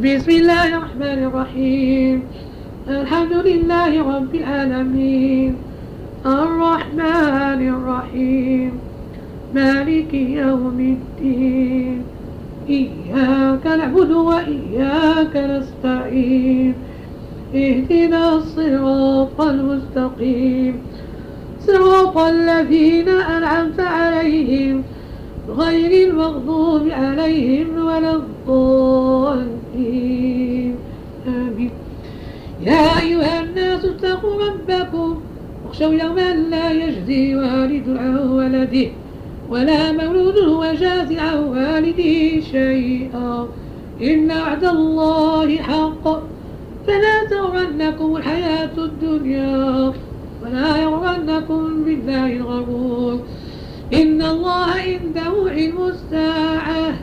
[0.04, 2.24] بسم الله الرحمن الرحيم.
[2.88, 5.64] الحمد لله رب العالمين.
[6.26, 8.72] الرحمن الرحيم.
[9.54, 12.04] مالك يوم الدين.
[12.70, 16.74] إياك نعبد وإياك نستعين.
[17.56, 20.82] اهدنا الصراط المستقيم.
[21.60, 24.84] صراط الذين أنعمت عليهم
[25.50, 29.56] غير المغضوب عليهم ولا الضالين.
[31.28, 31.72] آمين.
[32.62, 35.25] يا أيها الناس اتقوا ربكم.
[35.66, 38.88] واخشوا يوما لا يجزي والد عن ولده
[39.49, 43.47] ولا مولود هو جاز عن والده شيئا.
[44.01, 46.03] إن وعد الله حق
[46.88, 49.93] فلا تغرنكم الحياة الدنيا
[50.43, 53.20] ولا يغرنكم بالله الغرور.
[53.93, 56.93] إن الله عنده علم الساعة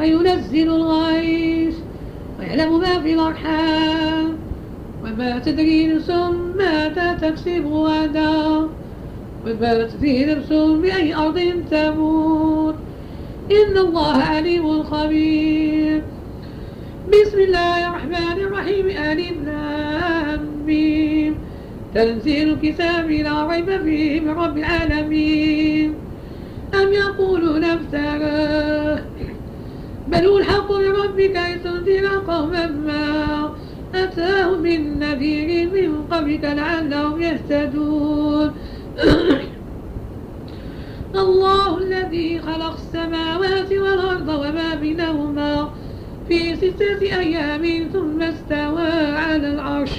[0.00, 1.76] وينزل الغيث
[2.38, 4.47] ويعلم ما في الأرحام.
[5.08, 6.10] وما تدري نفس
[6.56, 8.68] ماذا تكسب غدا.
[9.46, 11.38] وما تدري نفس بأي أرض
[11.70, 12.74] تموت.
[13.50, 16.02] إن الله عليم خبير.
[17.08, 18.86] بسم الله الرحمن الرحيم.
[18.86, 21.34] ألف لام
[21.94, 25.94] تنزيل الكتاب لا ريب فيه من رب العالمين.
[26.74, 29.00] أم يقولون افتراه.
[30.08, 33.50] بل هو الحق من ربك لتنذر قوما ما
[33.94, 38.54] أتاهم من نذير من قبلك لعلهم يهتدون.
[41.14, 45.70] الله الذي خلق السماوات والأرض وما بينهما
[46.28, 49.90] في ستة أيام ثم استوى على العرش.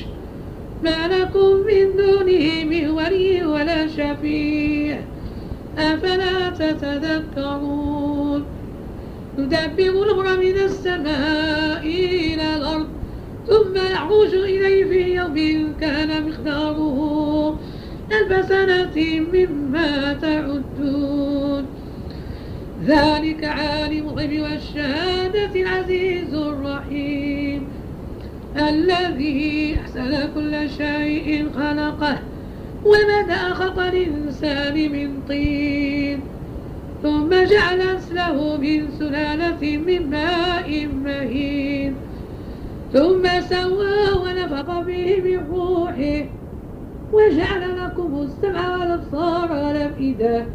[0.84, 5.00] ما لكم من دونه من ولي ولا شفيع.
[5.78, 8.44] أفلا تتذكرون؟
[9.38, 12.89] يدبر الأمر من السماء إلى الأرض.
[13.50, 17.60] ثم يعرج إليه في يوم كان مقداره
[18.12, 21.66] ألف سنة مما تعدون.
[22.86, 27.68] ذلك عالم الغيب والشهادة العزيز الرحيم.
[28.56, 32.20] الذي أحسن كل شيء خلقه
[32.86, 36.20] وبدأ خلق الإنسان من طين.
[37.04, 41.95] ثم جعل نسله من سلالة من ماء مهين.
[42.94, 46.26] ثم سواه ونفخ فيه من روحه
[47.14, 50.46] وجعل لكم السمع والأبصار والأفئدة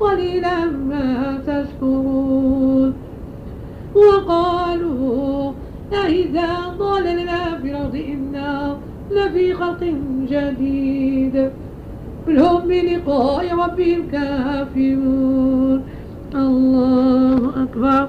[0.00, 2.94] قليلا ما تشكرون.
[3.94, 5.52] وقالوا
[5.92, 6.48] أئذا
[6.78, 8.76] ضللنا في الأرض إنا
[9.10, 9.94] لفي خلق
[10.30, 11.50] جديد.
[12.26, 15.82] بل هم بلقاء ربهم كافرون.
[16.34, 18.08] الله أكبر.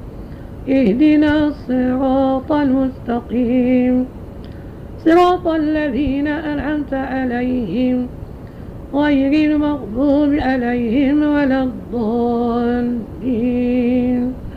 [0.69, 4.05] اهدنا الصراط المستقيم.
[5.05, 8.07] صراط الذين أنعمت عليهم
[8.93, 13.13] غير المغضوب عليهم ولا الضالين.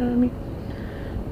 [0.01, 0.31] آمين.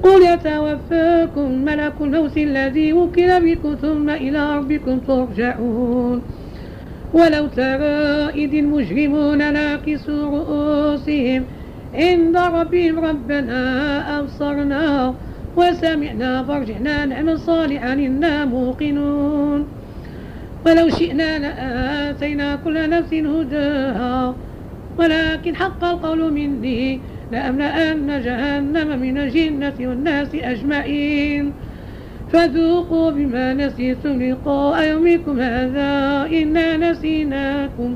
[0.03, 6.21] قل يتوفاكم ملك الموت الذي وكل بكم ثم إلى ربكم ترجعون.
[7.13, 11.43] ولو ترى إذ المجرمون ناكسوا رؤوسهم
[11.93, 13.59] عند ربهم ربنا
[14.19, 15.13] أبصرنا
[15.57, 19.67] وسمعنا فارجعنا نعمل صالحا إنا موقنون.
[20.65, 24.35] ولو شئنا لآتينا كل نفس هداها
[24.97, 26.99] ولكن حق القول مني
[27.31, 31.53] لأملأن جهنم من الجنة والناس أجمعين.
[32.31, 35.91] فذوقوا بما نسيتم لقاء يومكم هذا
[36.31, 37.95] إنا نسيناكم.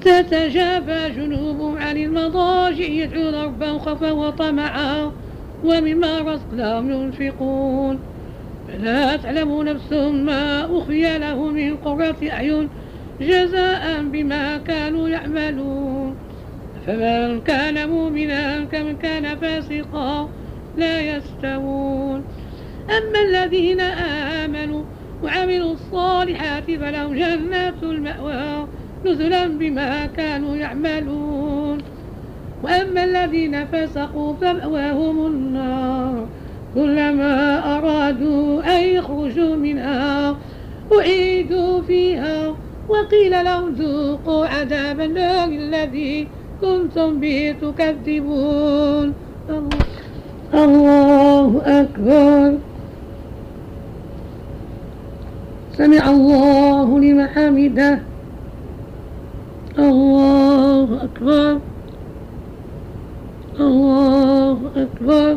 [0.00, 5.12] تتجافى جنوبهم عن المضاجع يدعون ربهم خوفا وطمعا
[5.64, 7.98] ومما رزقناهم ينفقون.
[8.68, 12.68] فلا تعلم نفس ما أخفي له من قرة أعين
[13.20, 16.16] جزاء بما كانوا يعملون.
[16.86, 20.28] فمن كان مؤمنا كمن كان فاسقا
[20.76, 22.24] لا يستوون.
[22.90, 23.80] أما الذين
[24.44, 24.82] آمنوا
[25.22, 28.66] وعملوا الصالحات فلهم جنات المأوى.
[29.06, 31.78] نزلا بما كانوا يعملون.
[32.62, 36.26] وأما الذين فسقوا فمأواهم النار.
[36.74, 37.34] كلما
[37.76, 40.36] أرادوا أن يخرجوا منها
[40.92, 42.54] أعيدوا فيها.
[42.88, 46.28] وقيل لهم ذوقوا عذاب النار الذي
[46.60, 49.14] كنتم به تكذبون.
[50.54, 52.58] الله أكبر.
[55.72, 58.09] سمع الله لمن حمده.
[59.78, 61.60] الله أكبر.
[63.60, 65.36] الله أكبر.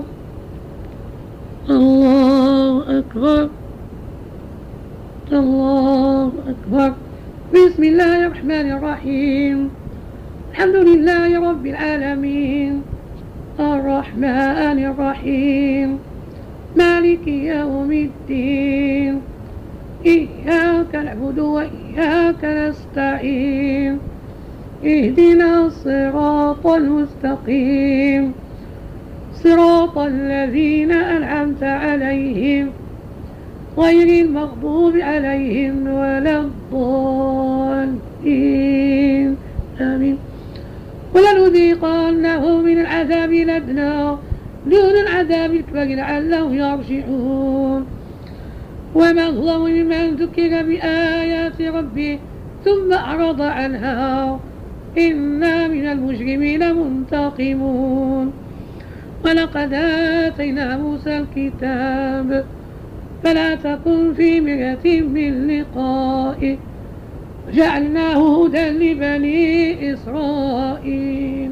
[1.70, 3.50] الله أكبر.
[5.32, 6.94] الله أكبر.
[7.54, 9.70] بسم الله الرحمن الرحيم.
[10.52, 12.82] الحمد لله رب العالمين.
[13.60, 16.00] الرحمن الرحيم.
[16.78, 19.22] مالك يوم الدين.
[20.06, 24.13] إياك نعبد وإياك نستعين.
[24.86, 28.34] إهدنا الصراط المستقيم.
[29.34, 32.70] صراط الذين أنعمت عليهم
[33.78, 38.08] غير المغضوب عليهم ولا الضالين.
[39.82, 40.18] آمين.
[41.16, 44.18] ولنذيقنه من العذاب الأدنى
[44.66, 47.86] دون العذاب الأكبر لعلهم يرجعون.
[48.96, 52.20] وما الله ممن ذكر بآيات ربه
[52.66, 54.40] ثم أعرض عنها.
[54.98, 58.34] إنا من المجرمين منتقمون
[59.26, 62.46] ولقد آتينا موسى الكتاب
[63.24, 66.58] فلا تكن في مرية من لقائه
[67.48, 71.52] وجعلناه هدى لبني إسرائيل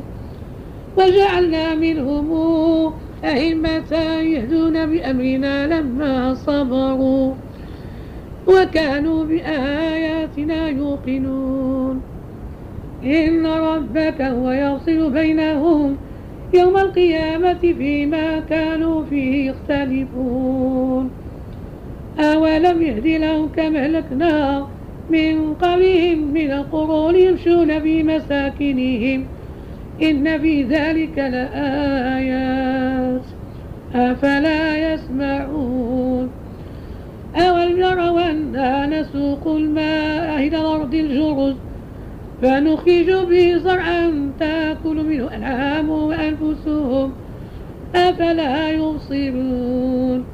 [0.98, 2.32] وجعلنا منهم
[3.26, 7.34] أئمة يهدون بأمرنا لما صبروا
[8.48, 12.11] وكانوا بآياتنا يوقنون
[13.04, 15.98] إن ربك هو يفصل بينهم
[16.54, 21.12] يوم القيامة فيما كانوا فيه يختلفون.
[22.20, 24.68] أولم يهد لهم كما أهلكنا
[25.10, 29.26] من قبلهم من القرون يمشون في مساكنهم.
[30.02, 33.22] إن في ذلك لآيات.
[33.96, 36.30] أفلا يسمعون.
[37.36, 41.56] أولم يروا أنا نسوق الماء إلى الأرض الجرز
[42.42, 47.12] فنخرج به زرعا تأكل منه أنعام وأنفسهم.
[47.96, 50.26] أفلا يبصرون.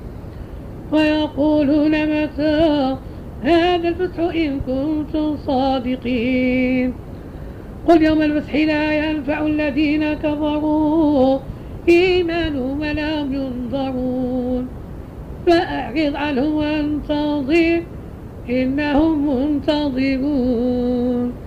[0.92, 2.96] ويقولون متى
[3.42, 6.94] هذا الفتح إن كنتم صادقين.
[7.88, 11.40] قل يوم الفتح لا ينفع الذين كفروا.
[11.90, 14.68] إيمانهم ولا هم ينظرون.
[15.48, 17.84] فأعرض عنهم وانتظر.
[18.50, 21.47] إنهم منتظرون.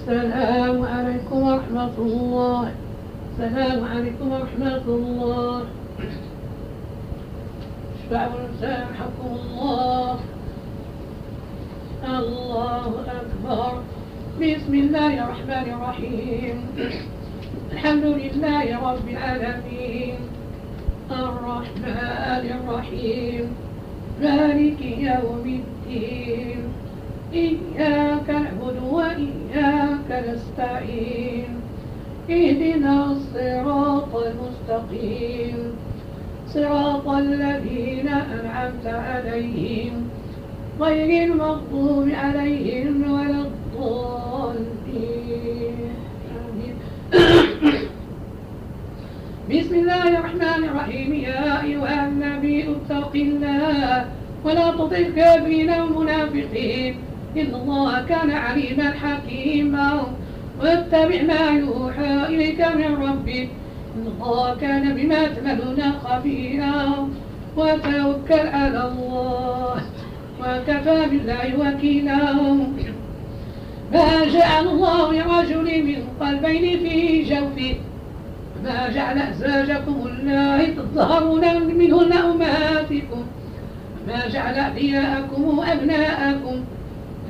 [0.11, 2.71] السلام عليكم ورحمة الله.
[3.31, 5.63] السلام عليكم ورحمة الله.
[7.95, 10.19] اشفعوا سامحكم الله.
[12.03, 13.71] الله أكبر.
[14.35, 16.55] بسم الله الرحمن الرحيم.
[17.71, 20.15] الحمد لله رب العالمين.
[21.07, 23.43] الرحمن الرحيم.
[24.21, 25.70] مالك يوم الدين.
[30.51, 31.61] نستعين
[32.29, 35.73] اهدنا الصراط المستقيم.
[36.47, 40.09] صراط الذين أنعمت عليهم.
[40.79, 44.71] غير المغضوب عليهم ولا الضالين.
[49.51, 51.13] بسم الله الرحمن الرحيم.
[51.13, 54.05] يا أيها النبي اتق الله
[54.45, 56.95] ولا تطع الكافرين والمنافقين
[57.37, 60.20] إن الله كان عليما حكيما.
[60.61, 63.49] واتبع ما يوحى إليك من ربك
[63.95, 67.09] إن الله كان بما تعملون خبيرا.
[67.57, 69.81] وتوكل على الله
[70.39, 72.33] وكفى بالله وكيلا.
[73.93, 77.75] ما جعل الله لرجل من قلبين في جوفه.
[78.63, 83.23] ما جعل أزواجكم الله تظهرون منهن أمهاتكم
[84.07, 86.55] ما جعل أبناءكم أبناءكم.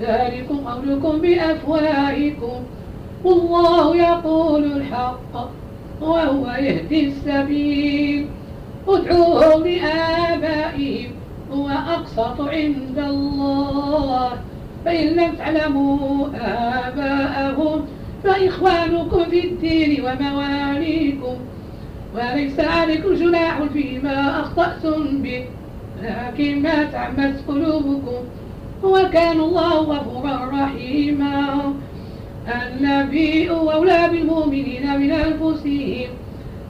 [0.02, 2.58] ذلكم قولكم بأفواهكم.
[3.24, 5.50] والله يقول الحق
[6.02, 8.28] وهو يهدي السبيل.
[8.88, 11.12] ادعوهم لآبائهم
[11.54, 14.32] هو أقسط عند الله.
[14.86, 16.28] فإن لم تعلموا
[16.88, 17.86] آباءهم
[18.24, 21.36] فإخوانكم في الدين ومواليكم.
[22.16, 25.46] وليس عليكم جناح فيما أخطأتم به
[26.04, 28.22] لكن ما تعمت قلوبكم.
[28.84, 31.74] وكان الله غفورا رحيما.
[32.48, 36.10] النبي أولى بالمؤمنين من أنفسهم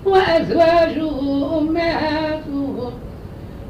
[0.05, 1.09] وأزواجه
[1.57, 2.91] أمهاتهم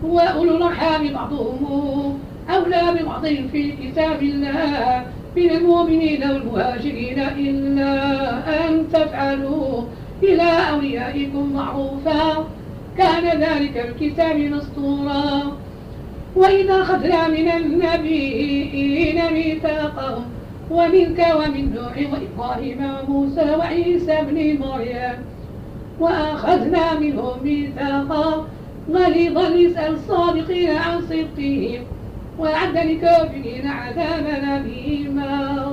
[0.04, 7.94] وأولو الأرحام بعضهم أولى ببعض في كتاب الله من المؤمنين والمهاجرين إلا
[8.68, 9.82] أن تفعلوا
[10.24, 12.48] إلى أوليائكم معروفا.
[12.98, 15.58] كان ذلك الكتاب مسطورا
[16.36, 20.26] وإذا أخذنا من النبيين ميثاقهم
[20.72, 25.18] ومنك ومن نوح وإبراهيم وموسى وعيسى بن مريم.
[26.00, 28.48] وأخذنا منهم ميثاقا
[28.92, 31.84] غليظا لسأل الصادقين عن صدقهم.
[32.40, 35.64] وأعد لكافرين عذابا أليما.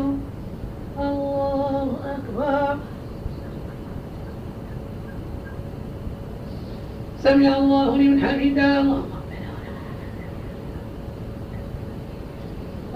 [0.98, 2.76] الله أكبر.
[7.22, 9.17] سمع الله لمن حمده.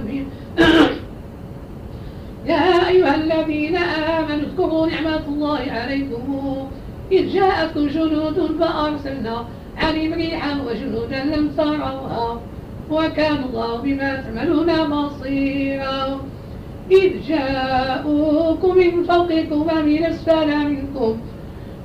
[0.00, 0.26] آمين
[2.46, 6.68] يا أيها الذين آمنوا اذكروا نعمة الله عليكم.
[7.12, 9.44] إذ جاءتكم جنود فأرسلنا
[9.76, 12.40] عليهم ريحا وجنودا لم تروها.
[12.90, 16.20] وكان الله بما تعملون بصيرا.
[16.90, 21.20] إذ جاءوكم من فوقكم ومن أسفل منكم.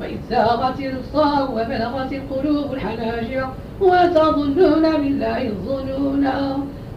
[0.02, 3.50] وإذ زاغت الأبصار وبلغت القلوب الحناجر
[3.82, 6.28] وتظنون بالله الظنون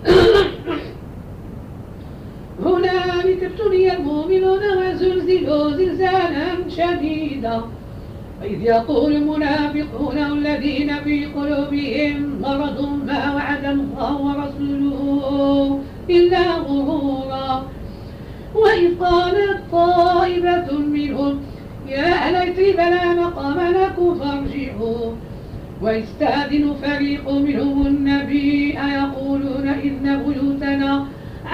[2.66, 7.62] هنالك ابتلي المؤمنون وزلزلوا زلزالا شديدا.
[8.42, 17.66] وإذ يقول المنافقون الذين في قلوبهم مرض ما وعد الله ورسوله إلا غرورا.
[18.54, 21.40] وإذ قالت طائبة منهم
[21.88, 25.12] يا أهل بلا مقام لكم فارجعوا.
[25.82, 31.06] ويستأذن فريق منهم النبي أيقولون إن بيوتنا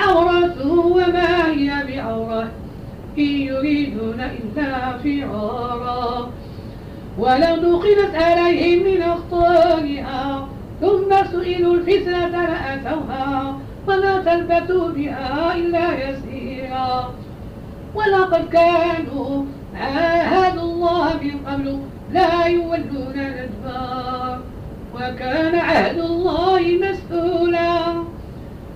[0.02, 2.48] عورة وما هي بعورة
[3.18, 6.30] إن يريدون إلا فرارا
[7.18, 10.48] ولو دخلت عليهم من أخطارها
[10.80, 17.14] ثم سئلوا الفتنة لأتوها وما تلبثوا بها إلا يسيرا.
[17.94, 19.44] ولقد كانوا
[19.76, 21.78] عاهدوا الله من قبل
[22.12, 24.38] لا يولون الأدبار
[24.94, 28.02] وكان عهد الله مسؤولا.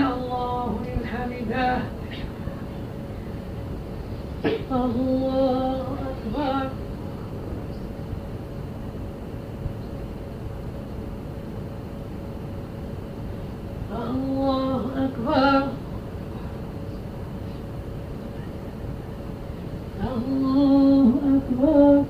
[0.00, 1.78] الله من حمده.
[4.72, 6.68] الله أكبر.
[13.92, 15.68] الله أكبر.
[20.02, 22.04] الله أكبر.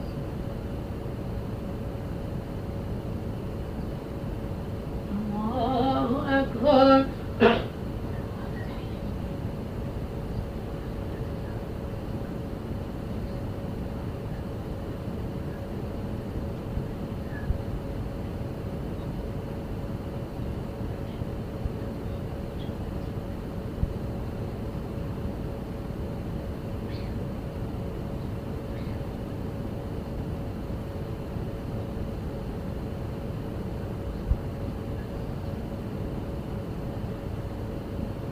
[5.13, 7.05] الله أكبر.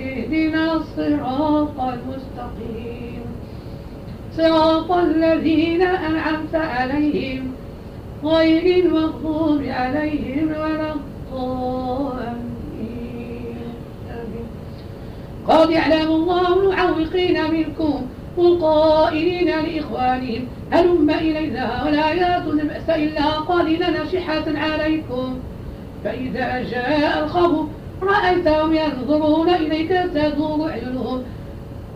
[0.00, 3.24] اهدنا الصراط المستقيم.
[4.36, 7.52] صراط الذين أنعمت عليهم
[8.24, 10.94] غير المغضوب عليهم ولا
[15.48, 24.44] قد يعلم الله المعوقين منكم والقائلين لإخوانهم هلم إلينا ولا يأتون البأس إلا قليلا نشحة
[24.46, 25.38] عليكم.
[26.04, 27.66] فإذا جاء الخوف
[28.02, 31.22] رأيتهم ينظرون إليك تدور أعينهم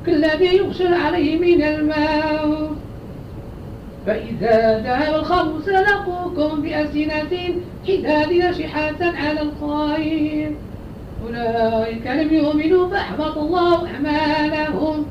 [0.07, 2.77] كالذي يغشى عليه من الموت
[4.07, 7.39] فإذا ذهب الخوف سلقوكم بأسنة
[7.89, 10.57] حداد نشحة على الخير.
[11.27, 15.07] أولئك لم يؤمنوا فأحبط الله أعمالهم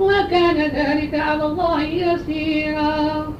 [0.00, 3.32] وكان ذلك على الله يسيرا.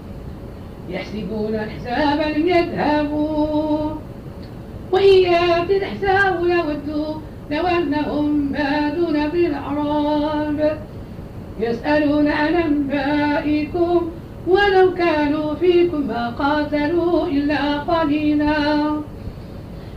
[0.89, 3.91] يحسبون الحساب لم يذهبوا.
[4.93, 7.14] وإن يأتي الحساب يودوا
[7.51, 10.78] لو أنهم بادون بالأعراب
[11.61, 14.11] يسألون عن أنبائكم
[14.47, 19.01] ولو كانوا فيكم ما قاتلوا إلا قليلا.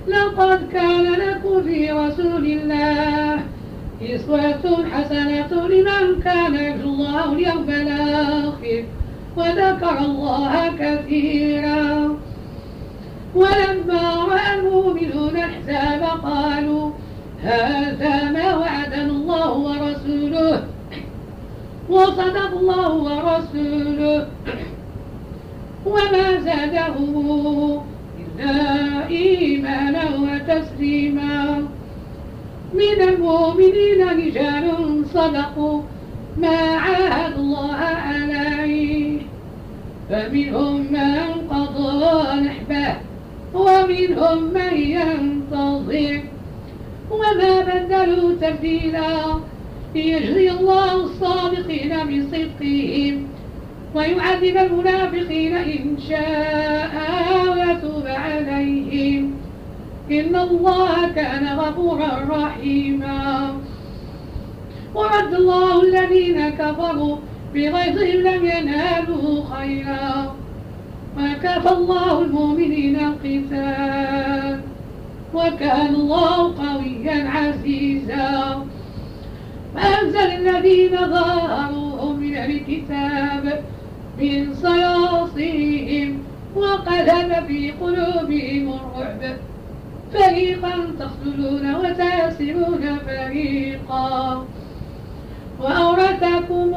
[0.07, 3.39] لقد كان لكم في رسول الله
[4.01, 8.83] إسوة حسنة لمن كان يرجو الله اليوم الآخر
[9.37, 12.15] وذكر الله كثيرا.
[13.36, 16.91] ولما رأى المؤمنون الحساب قالوا
[17.43, 20.63] هذا ما وعدنا الله ورسوله.
[21.89, 24.27] وصدق الله ورسوله.
[25.86, 27.82] وما زادهم
[28.19, 31.67] إلا إيمانا وتسليما.
[32.73, 34.71] من المؤمنين رجال
[35.13, 35.82] صدقوا
[36.38, 39.19] ما عاهدوا الله عليه.
[40.09, 43.11] فمنهم من قضى نحبه.
[43.53, 46.21] ومنهم من ينتظر.
[47.11, 49.39] وما بدلوا تبديلا.
[49.95, 53.27] ليجزي الله الصادقين بصدقهم
[53.95, 56.91] ويعذب المنافقين إن شاء
[57.51, 59.33] ويتوب عليهم.
[60.11, 63.53] إن الله كان غفورا رحيما.
[64.95, 67.17] ورد الله الذين كفروا
[67.53, 70.35] بغيظهم لم ينالوا خيرا.
[71.18, 74.59] وكفى الله المؤمنين القتال.
[75.34, 78.66] وكان الله قويا عزيزا.
[79.76, 83.64] فأنزل الذين ظاهروهم من الكتاب
[84.20, 86.20] من صياصيهم
[86.55, 89.38] وقذف في قلوبهم الرعب.
[90.14, 94.45] فريقا تقتلون وتاسرون فريقا.
[95.62, 96.74] وأورثكم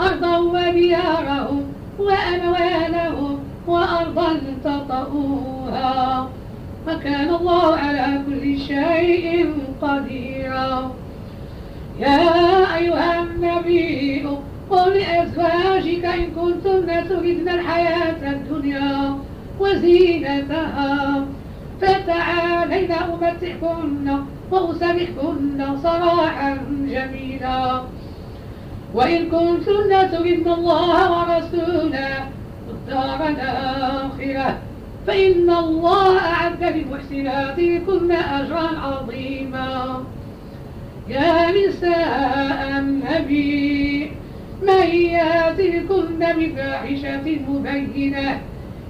[0.00, 4.30] أرضا وديارهم وأموالهم وأرضا
[4.64, 6.28] تطؤوها
[6.88, 10.92] وكان الله على كل شيء قديرا.
[11.98, 14.26] يا أيها النبي
[14.70, 19.18] قل لأزواجك إن كنتن تردن الحياة الدنيا
[19.60, 21.24] وزينتها
[21.80, 24.08] فتعالين أمتعكن
[24.50, 26.58] وأسرحكن صراحا
[26.94, 27.82] جميلا.
[28.94, 32.28] وإن كنتن تردن الله ورسوله
[32.68, 34.58] والدار الآخرة
[35.06, 40.04] فإن الله أعد للمحسنات كن أجرا عظيما.
[41.08, 44.10] يا نساء النبي
[44.62, 48.40] من ياتكن بفاحشة مبينة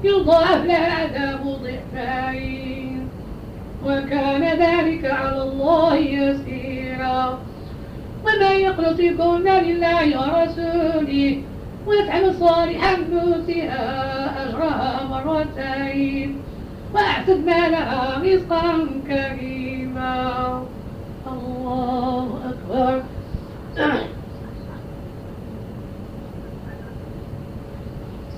[0.04, 3.08] يضاعف لها عذاب ضعفين
[3.86, 7.38] وكان ذلك على الله يسيرا.
[8.24, 11.42] ومن يقنطكن لله ورسوله
[11.86, 13.84] ويفعل صالحا نؤتها
[14.42, 16.30] أجرها مرتين.
[16.94, 20.16] وأعتدنا لها رزقا كريما.
[21.32, 23.02] الله أكبر.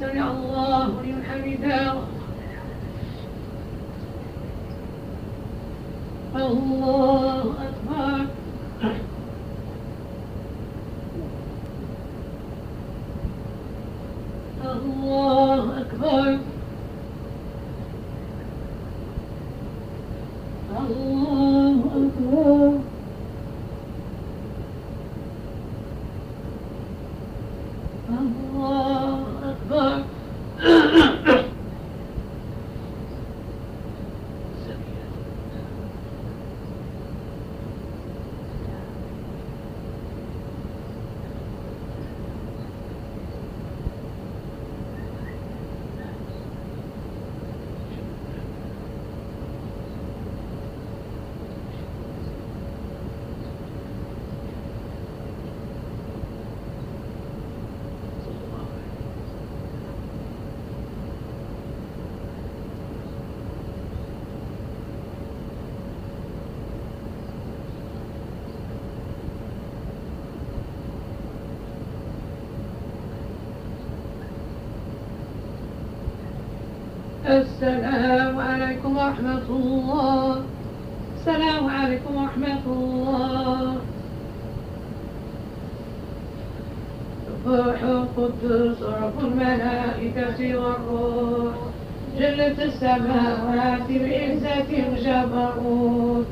[0.00, 1.94] سمع الله لمن حمده.
[6.36, 8.26] الله أكبر.
[14.64, 16.38] الله أكبر
[20.78, 22.78] الله أكبر
[28.08, 30.04] الله أكبر
[77.32, 80.42] السلام عليكم ورحمة الله.
[81.16, 83.76] السلام عليكم ورحمة الله.
[87.46, 91.54] روح القدس رب الملائكة والروح.
[92.18, 96.26] جلت السماوات بعزة الجبروت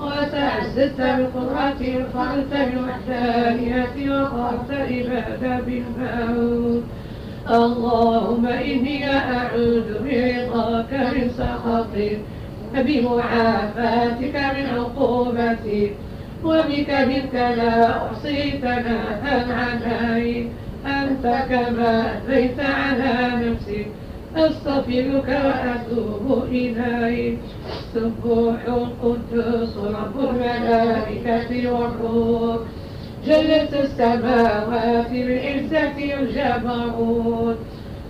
[0.00, 1.82] وتعززت بقدرة
[2.14, 6.84] فعلت بالوحدانية وقرت عباد بالموت.
[7.50, 12.18] اللهم إني أعوذ برضاك من سخطك
[12.74, 15.92] بمعافاتك من عقوبتك
[16.44, 20.46] وبك منك لا أحصي ثناء عليك
[20.86, 23.12] أنت كما أثنيت على
[23.44, 23.86] نفسك
[24.36, 27.38] أستغفرك وأتوب إليك.
[27.94, 32.58] سبوح القدوس رب الملائكة والروح.
[33.28, 37.56] جلت السماوات بالعزة والجبروت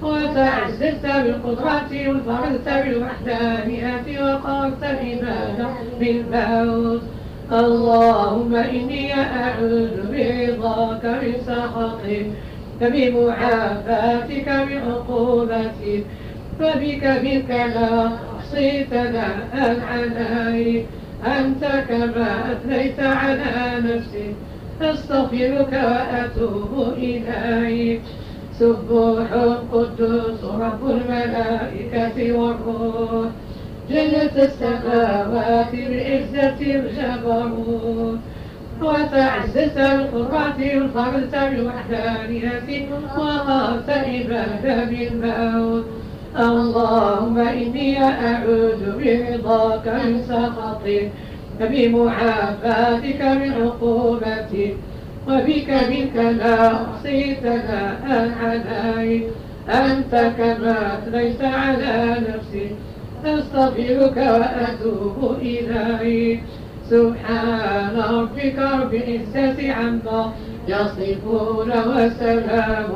[0.03, 5.69] وتعززت بالقدرة وانفردت بالوحدانية وقرت العبادة
[6.01, 7.03] بالموت
[7.53, 12.27] اللهم إني أعوذ برضاك من سخطك
[12.81, 16.05] فبمعافاتك من عقوبتي
[16.61, 20.85] فبك منك لا أحصي ثناء علي
[21.27, 24.35] أنت كما أثنيت على نفسي
[24.83, 28.03] أستغفرك وأتوب إليك.
[28.59, 29.33] سبوح
[29.73, 33.31] قدوس رب الملائكة والروح.
[33.91, 38.19] جنة السماوات بعزة الجبروت.
[38.83, 42.89] وتعزز القرة الفرد بالوحدانية
[43.19, 45.85] وقات عبادة بالموت.
[46.37, 51.11] اللهم إني أعوذ برضاك من سخطك.
[51.61, 54.77] وبمعافاتك من عقوبتك
[55.29, 59.25] وبك منك لا أحصي ثناء عليك
[59.69, 62.71] أنت كما أثنيت على نفسي
[63.25, 66.41] أستغفرك وأتوب إليك.
[66.91, 70.33] سبحان ربك رب العزة عما
[70.69, 72.93] يصفون وسلام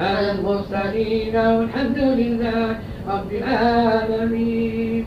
[0.00, 2.76] على المرسلين والحمد لله
[3.08, 5.06] رب العالمين.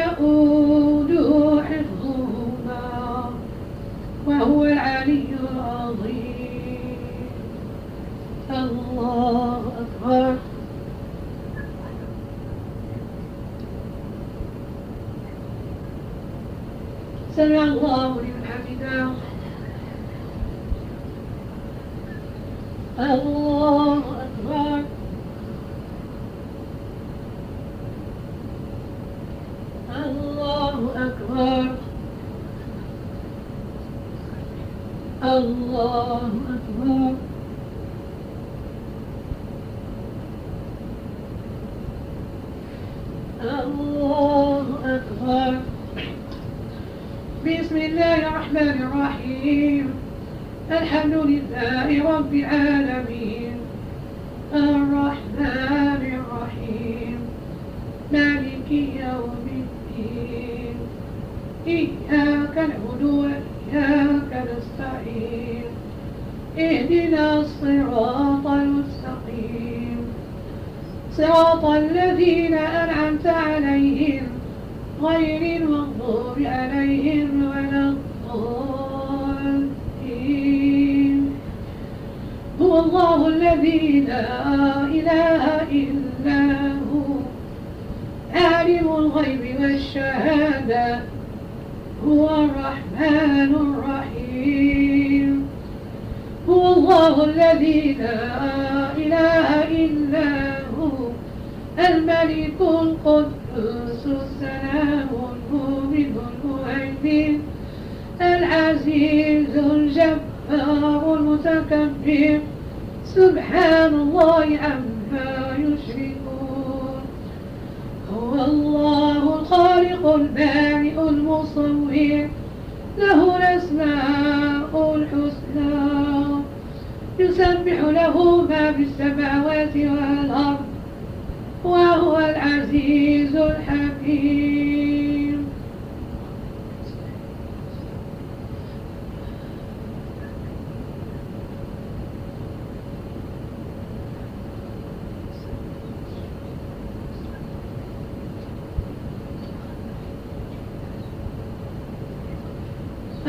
[17.51, 18.20] سمع الله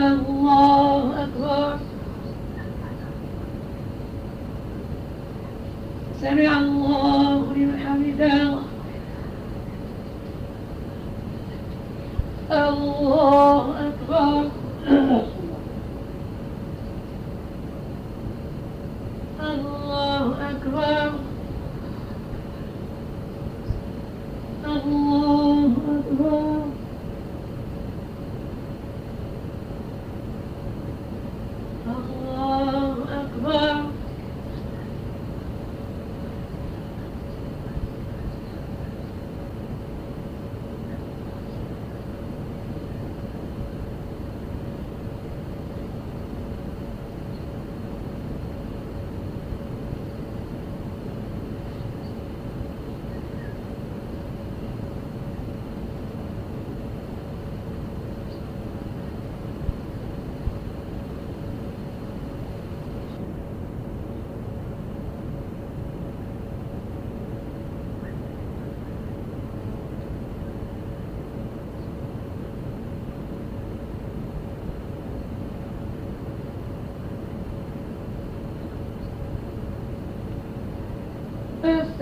[0.02, 1.78] الله أكبر.
[6.20, 8.54] سمع الله لمن حمده
[12.50, 14.50] الله أكبر
[19.40, 21.12] الله أكبر
[24.64, 26.62] الله أكبر
[31.86, 33.82] الله أكبر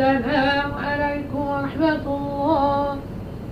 [0.00, 2.96] السلام عليكم ورحمة الله.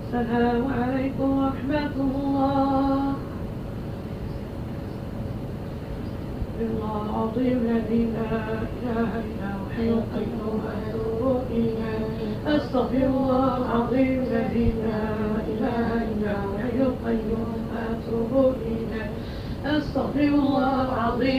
[0.01, 3.13] السلام عليكم ورحمة الله.
[6.61, 8.33] الله العظيم الذي لا
[8.65, 12.05] إله إلا هو حي القيوم أتوب إليه
[12.47, 15.05] أستغفر الله العظيم الذي لا
[15.53, 19.09] إله إلا هو حي القيوم أتوب إليه
[19.65, 21.38] أستغفر الله العظيم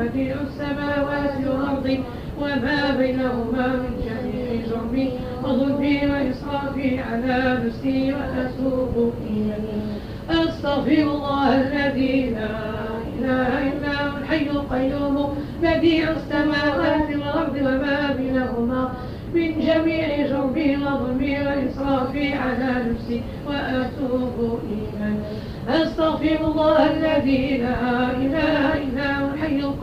[2.42, 5.08] وما بينهما من جميع جرمي
[5.44, 9.98] وظلمي وإسرافي على نفسي وأتوب إليه.
[10.30, 12.50] أستغفر الله الذي لا
[13.20, 15.27] إله إلا هو الحي القيوم.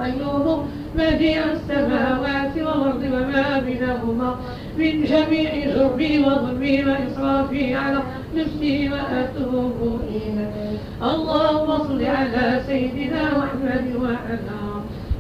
[0.05, 4.37] القيوم بديع السماوات والأرض وما بينهما
[4.79, 8.03] من جميع جرمي وظلمي وإسرافي على
[8.37, 10.79] نفسي وأتوب إليه.
[11.03, 14.61] اللهم صل على سيدنا محمد وعلى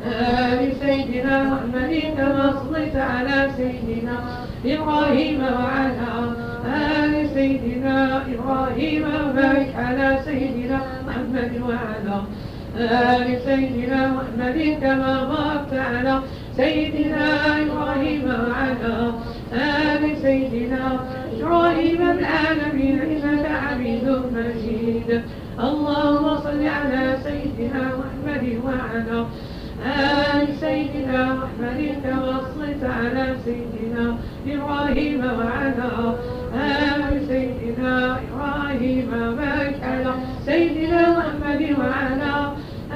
[0.07, 4.17] آل سيدنا محمد كما صليت على سيدنا
[4.65, 6.13] إبراهيم وعلى
[6.67, 12.23] آل سيدنا إبراهيم وبارك على سيدنا محمد وعلى
[12.79, 16.21] آل سيدنا محمد كما باركت على
[16.57, 17.27] سيدنا
[17.63, 19.13] إبراهيم وعلى
[19.53, 21.01] آل سيدنا
[21.41, 25.23] إبراهيم العالمين إنك حميد مجيد.
[25.61, 29.27] اللهم صل على سيدنا محمد وعلى
[29.85, 35.91] آل سيدنا محمد كما صليت على سيدنا إبراهيم وعلى
[36.55, 39.11] آل سيدنا إبراهيم.
[39.39, 40.13] بارك على
[40.47, 42.54] سيدنا محمد وعلى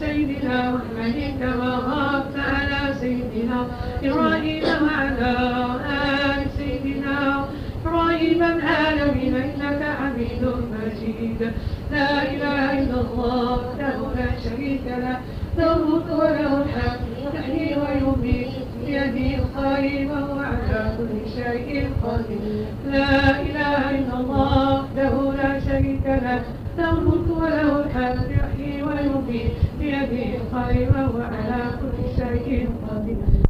[0.00, 3.66] سيدنا محمد كما باركت على سيدنا
[4.02, 5.32] إبراهيم وعلى
[5.88, 7.44] آل سيدنا
[7.84, 10.42] إبراهيم العالمين إنك حميد
[10.72, 11.40] مجيد.
[11.92, 15.18] لا إله إلا الله له لا شريك له
[15.58, 15.80] له
[16.18, 18.52] وله الحمد يحيي ويميت
[18.86, 22.66] بيده الخير وهو على كل شيء قدير.
[22.92, 26.42] لا إله إلا الله له لا شريك له
[26.78, 33.41] له الملك وله الحمد يحيي ويميت بيده الخير وهو على كل شيء قدير.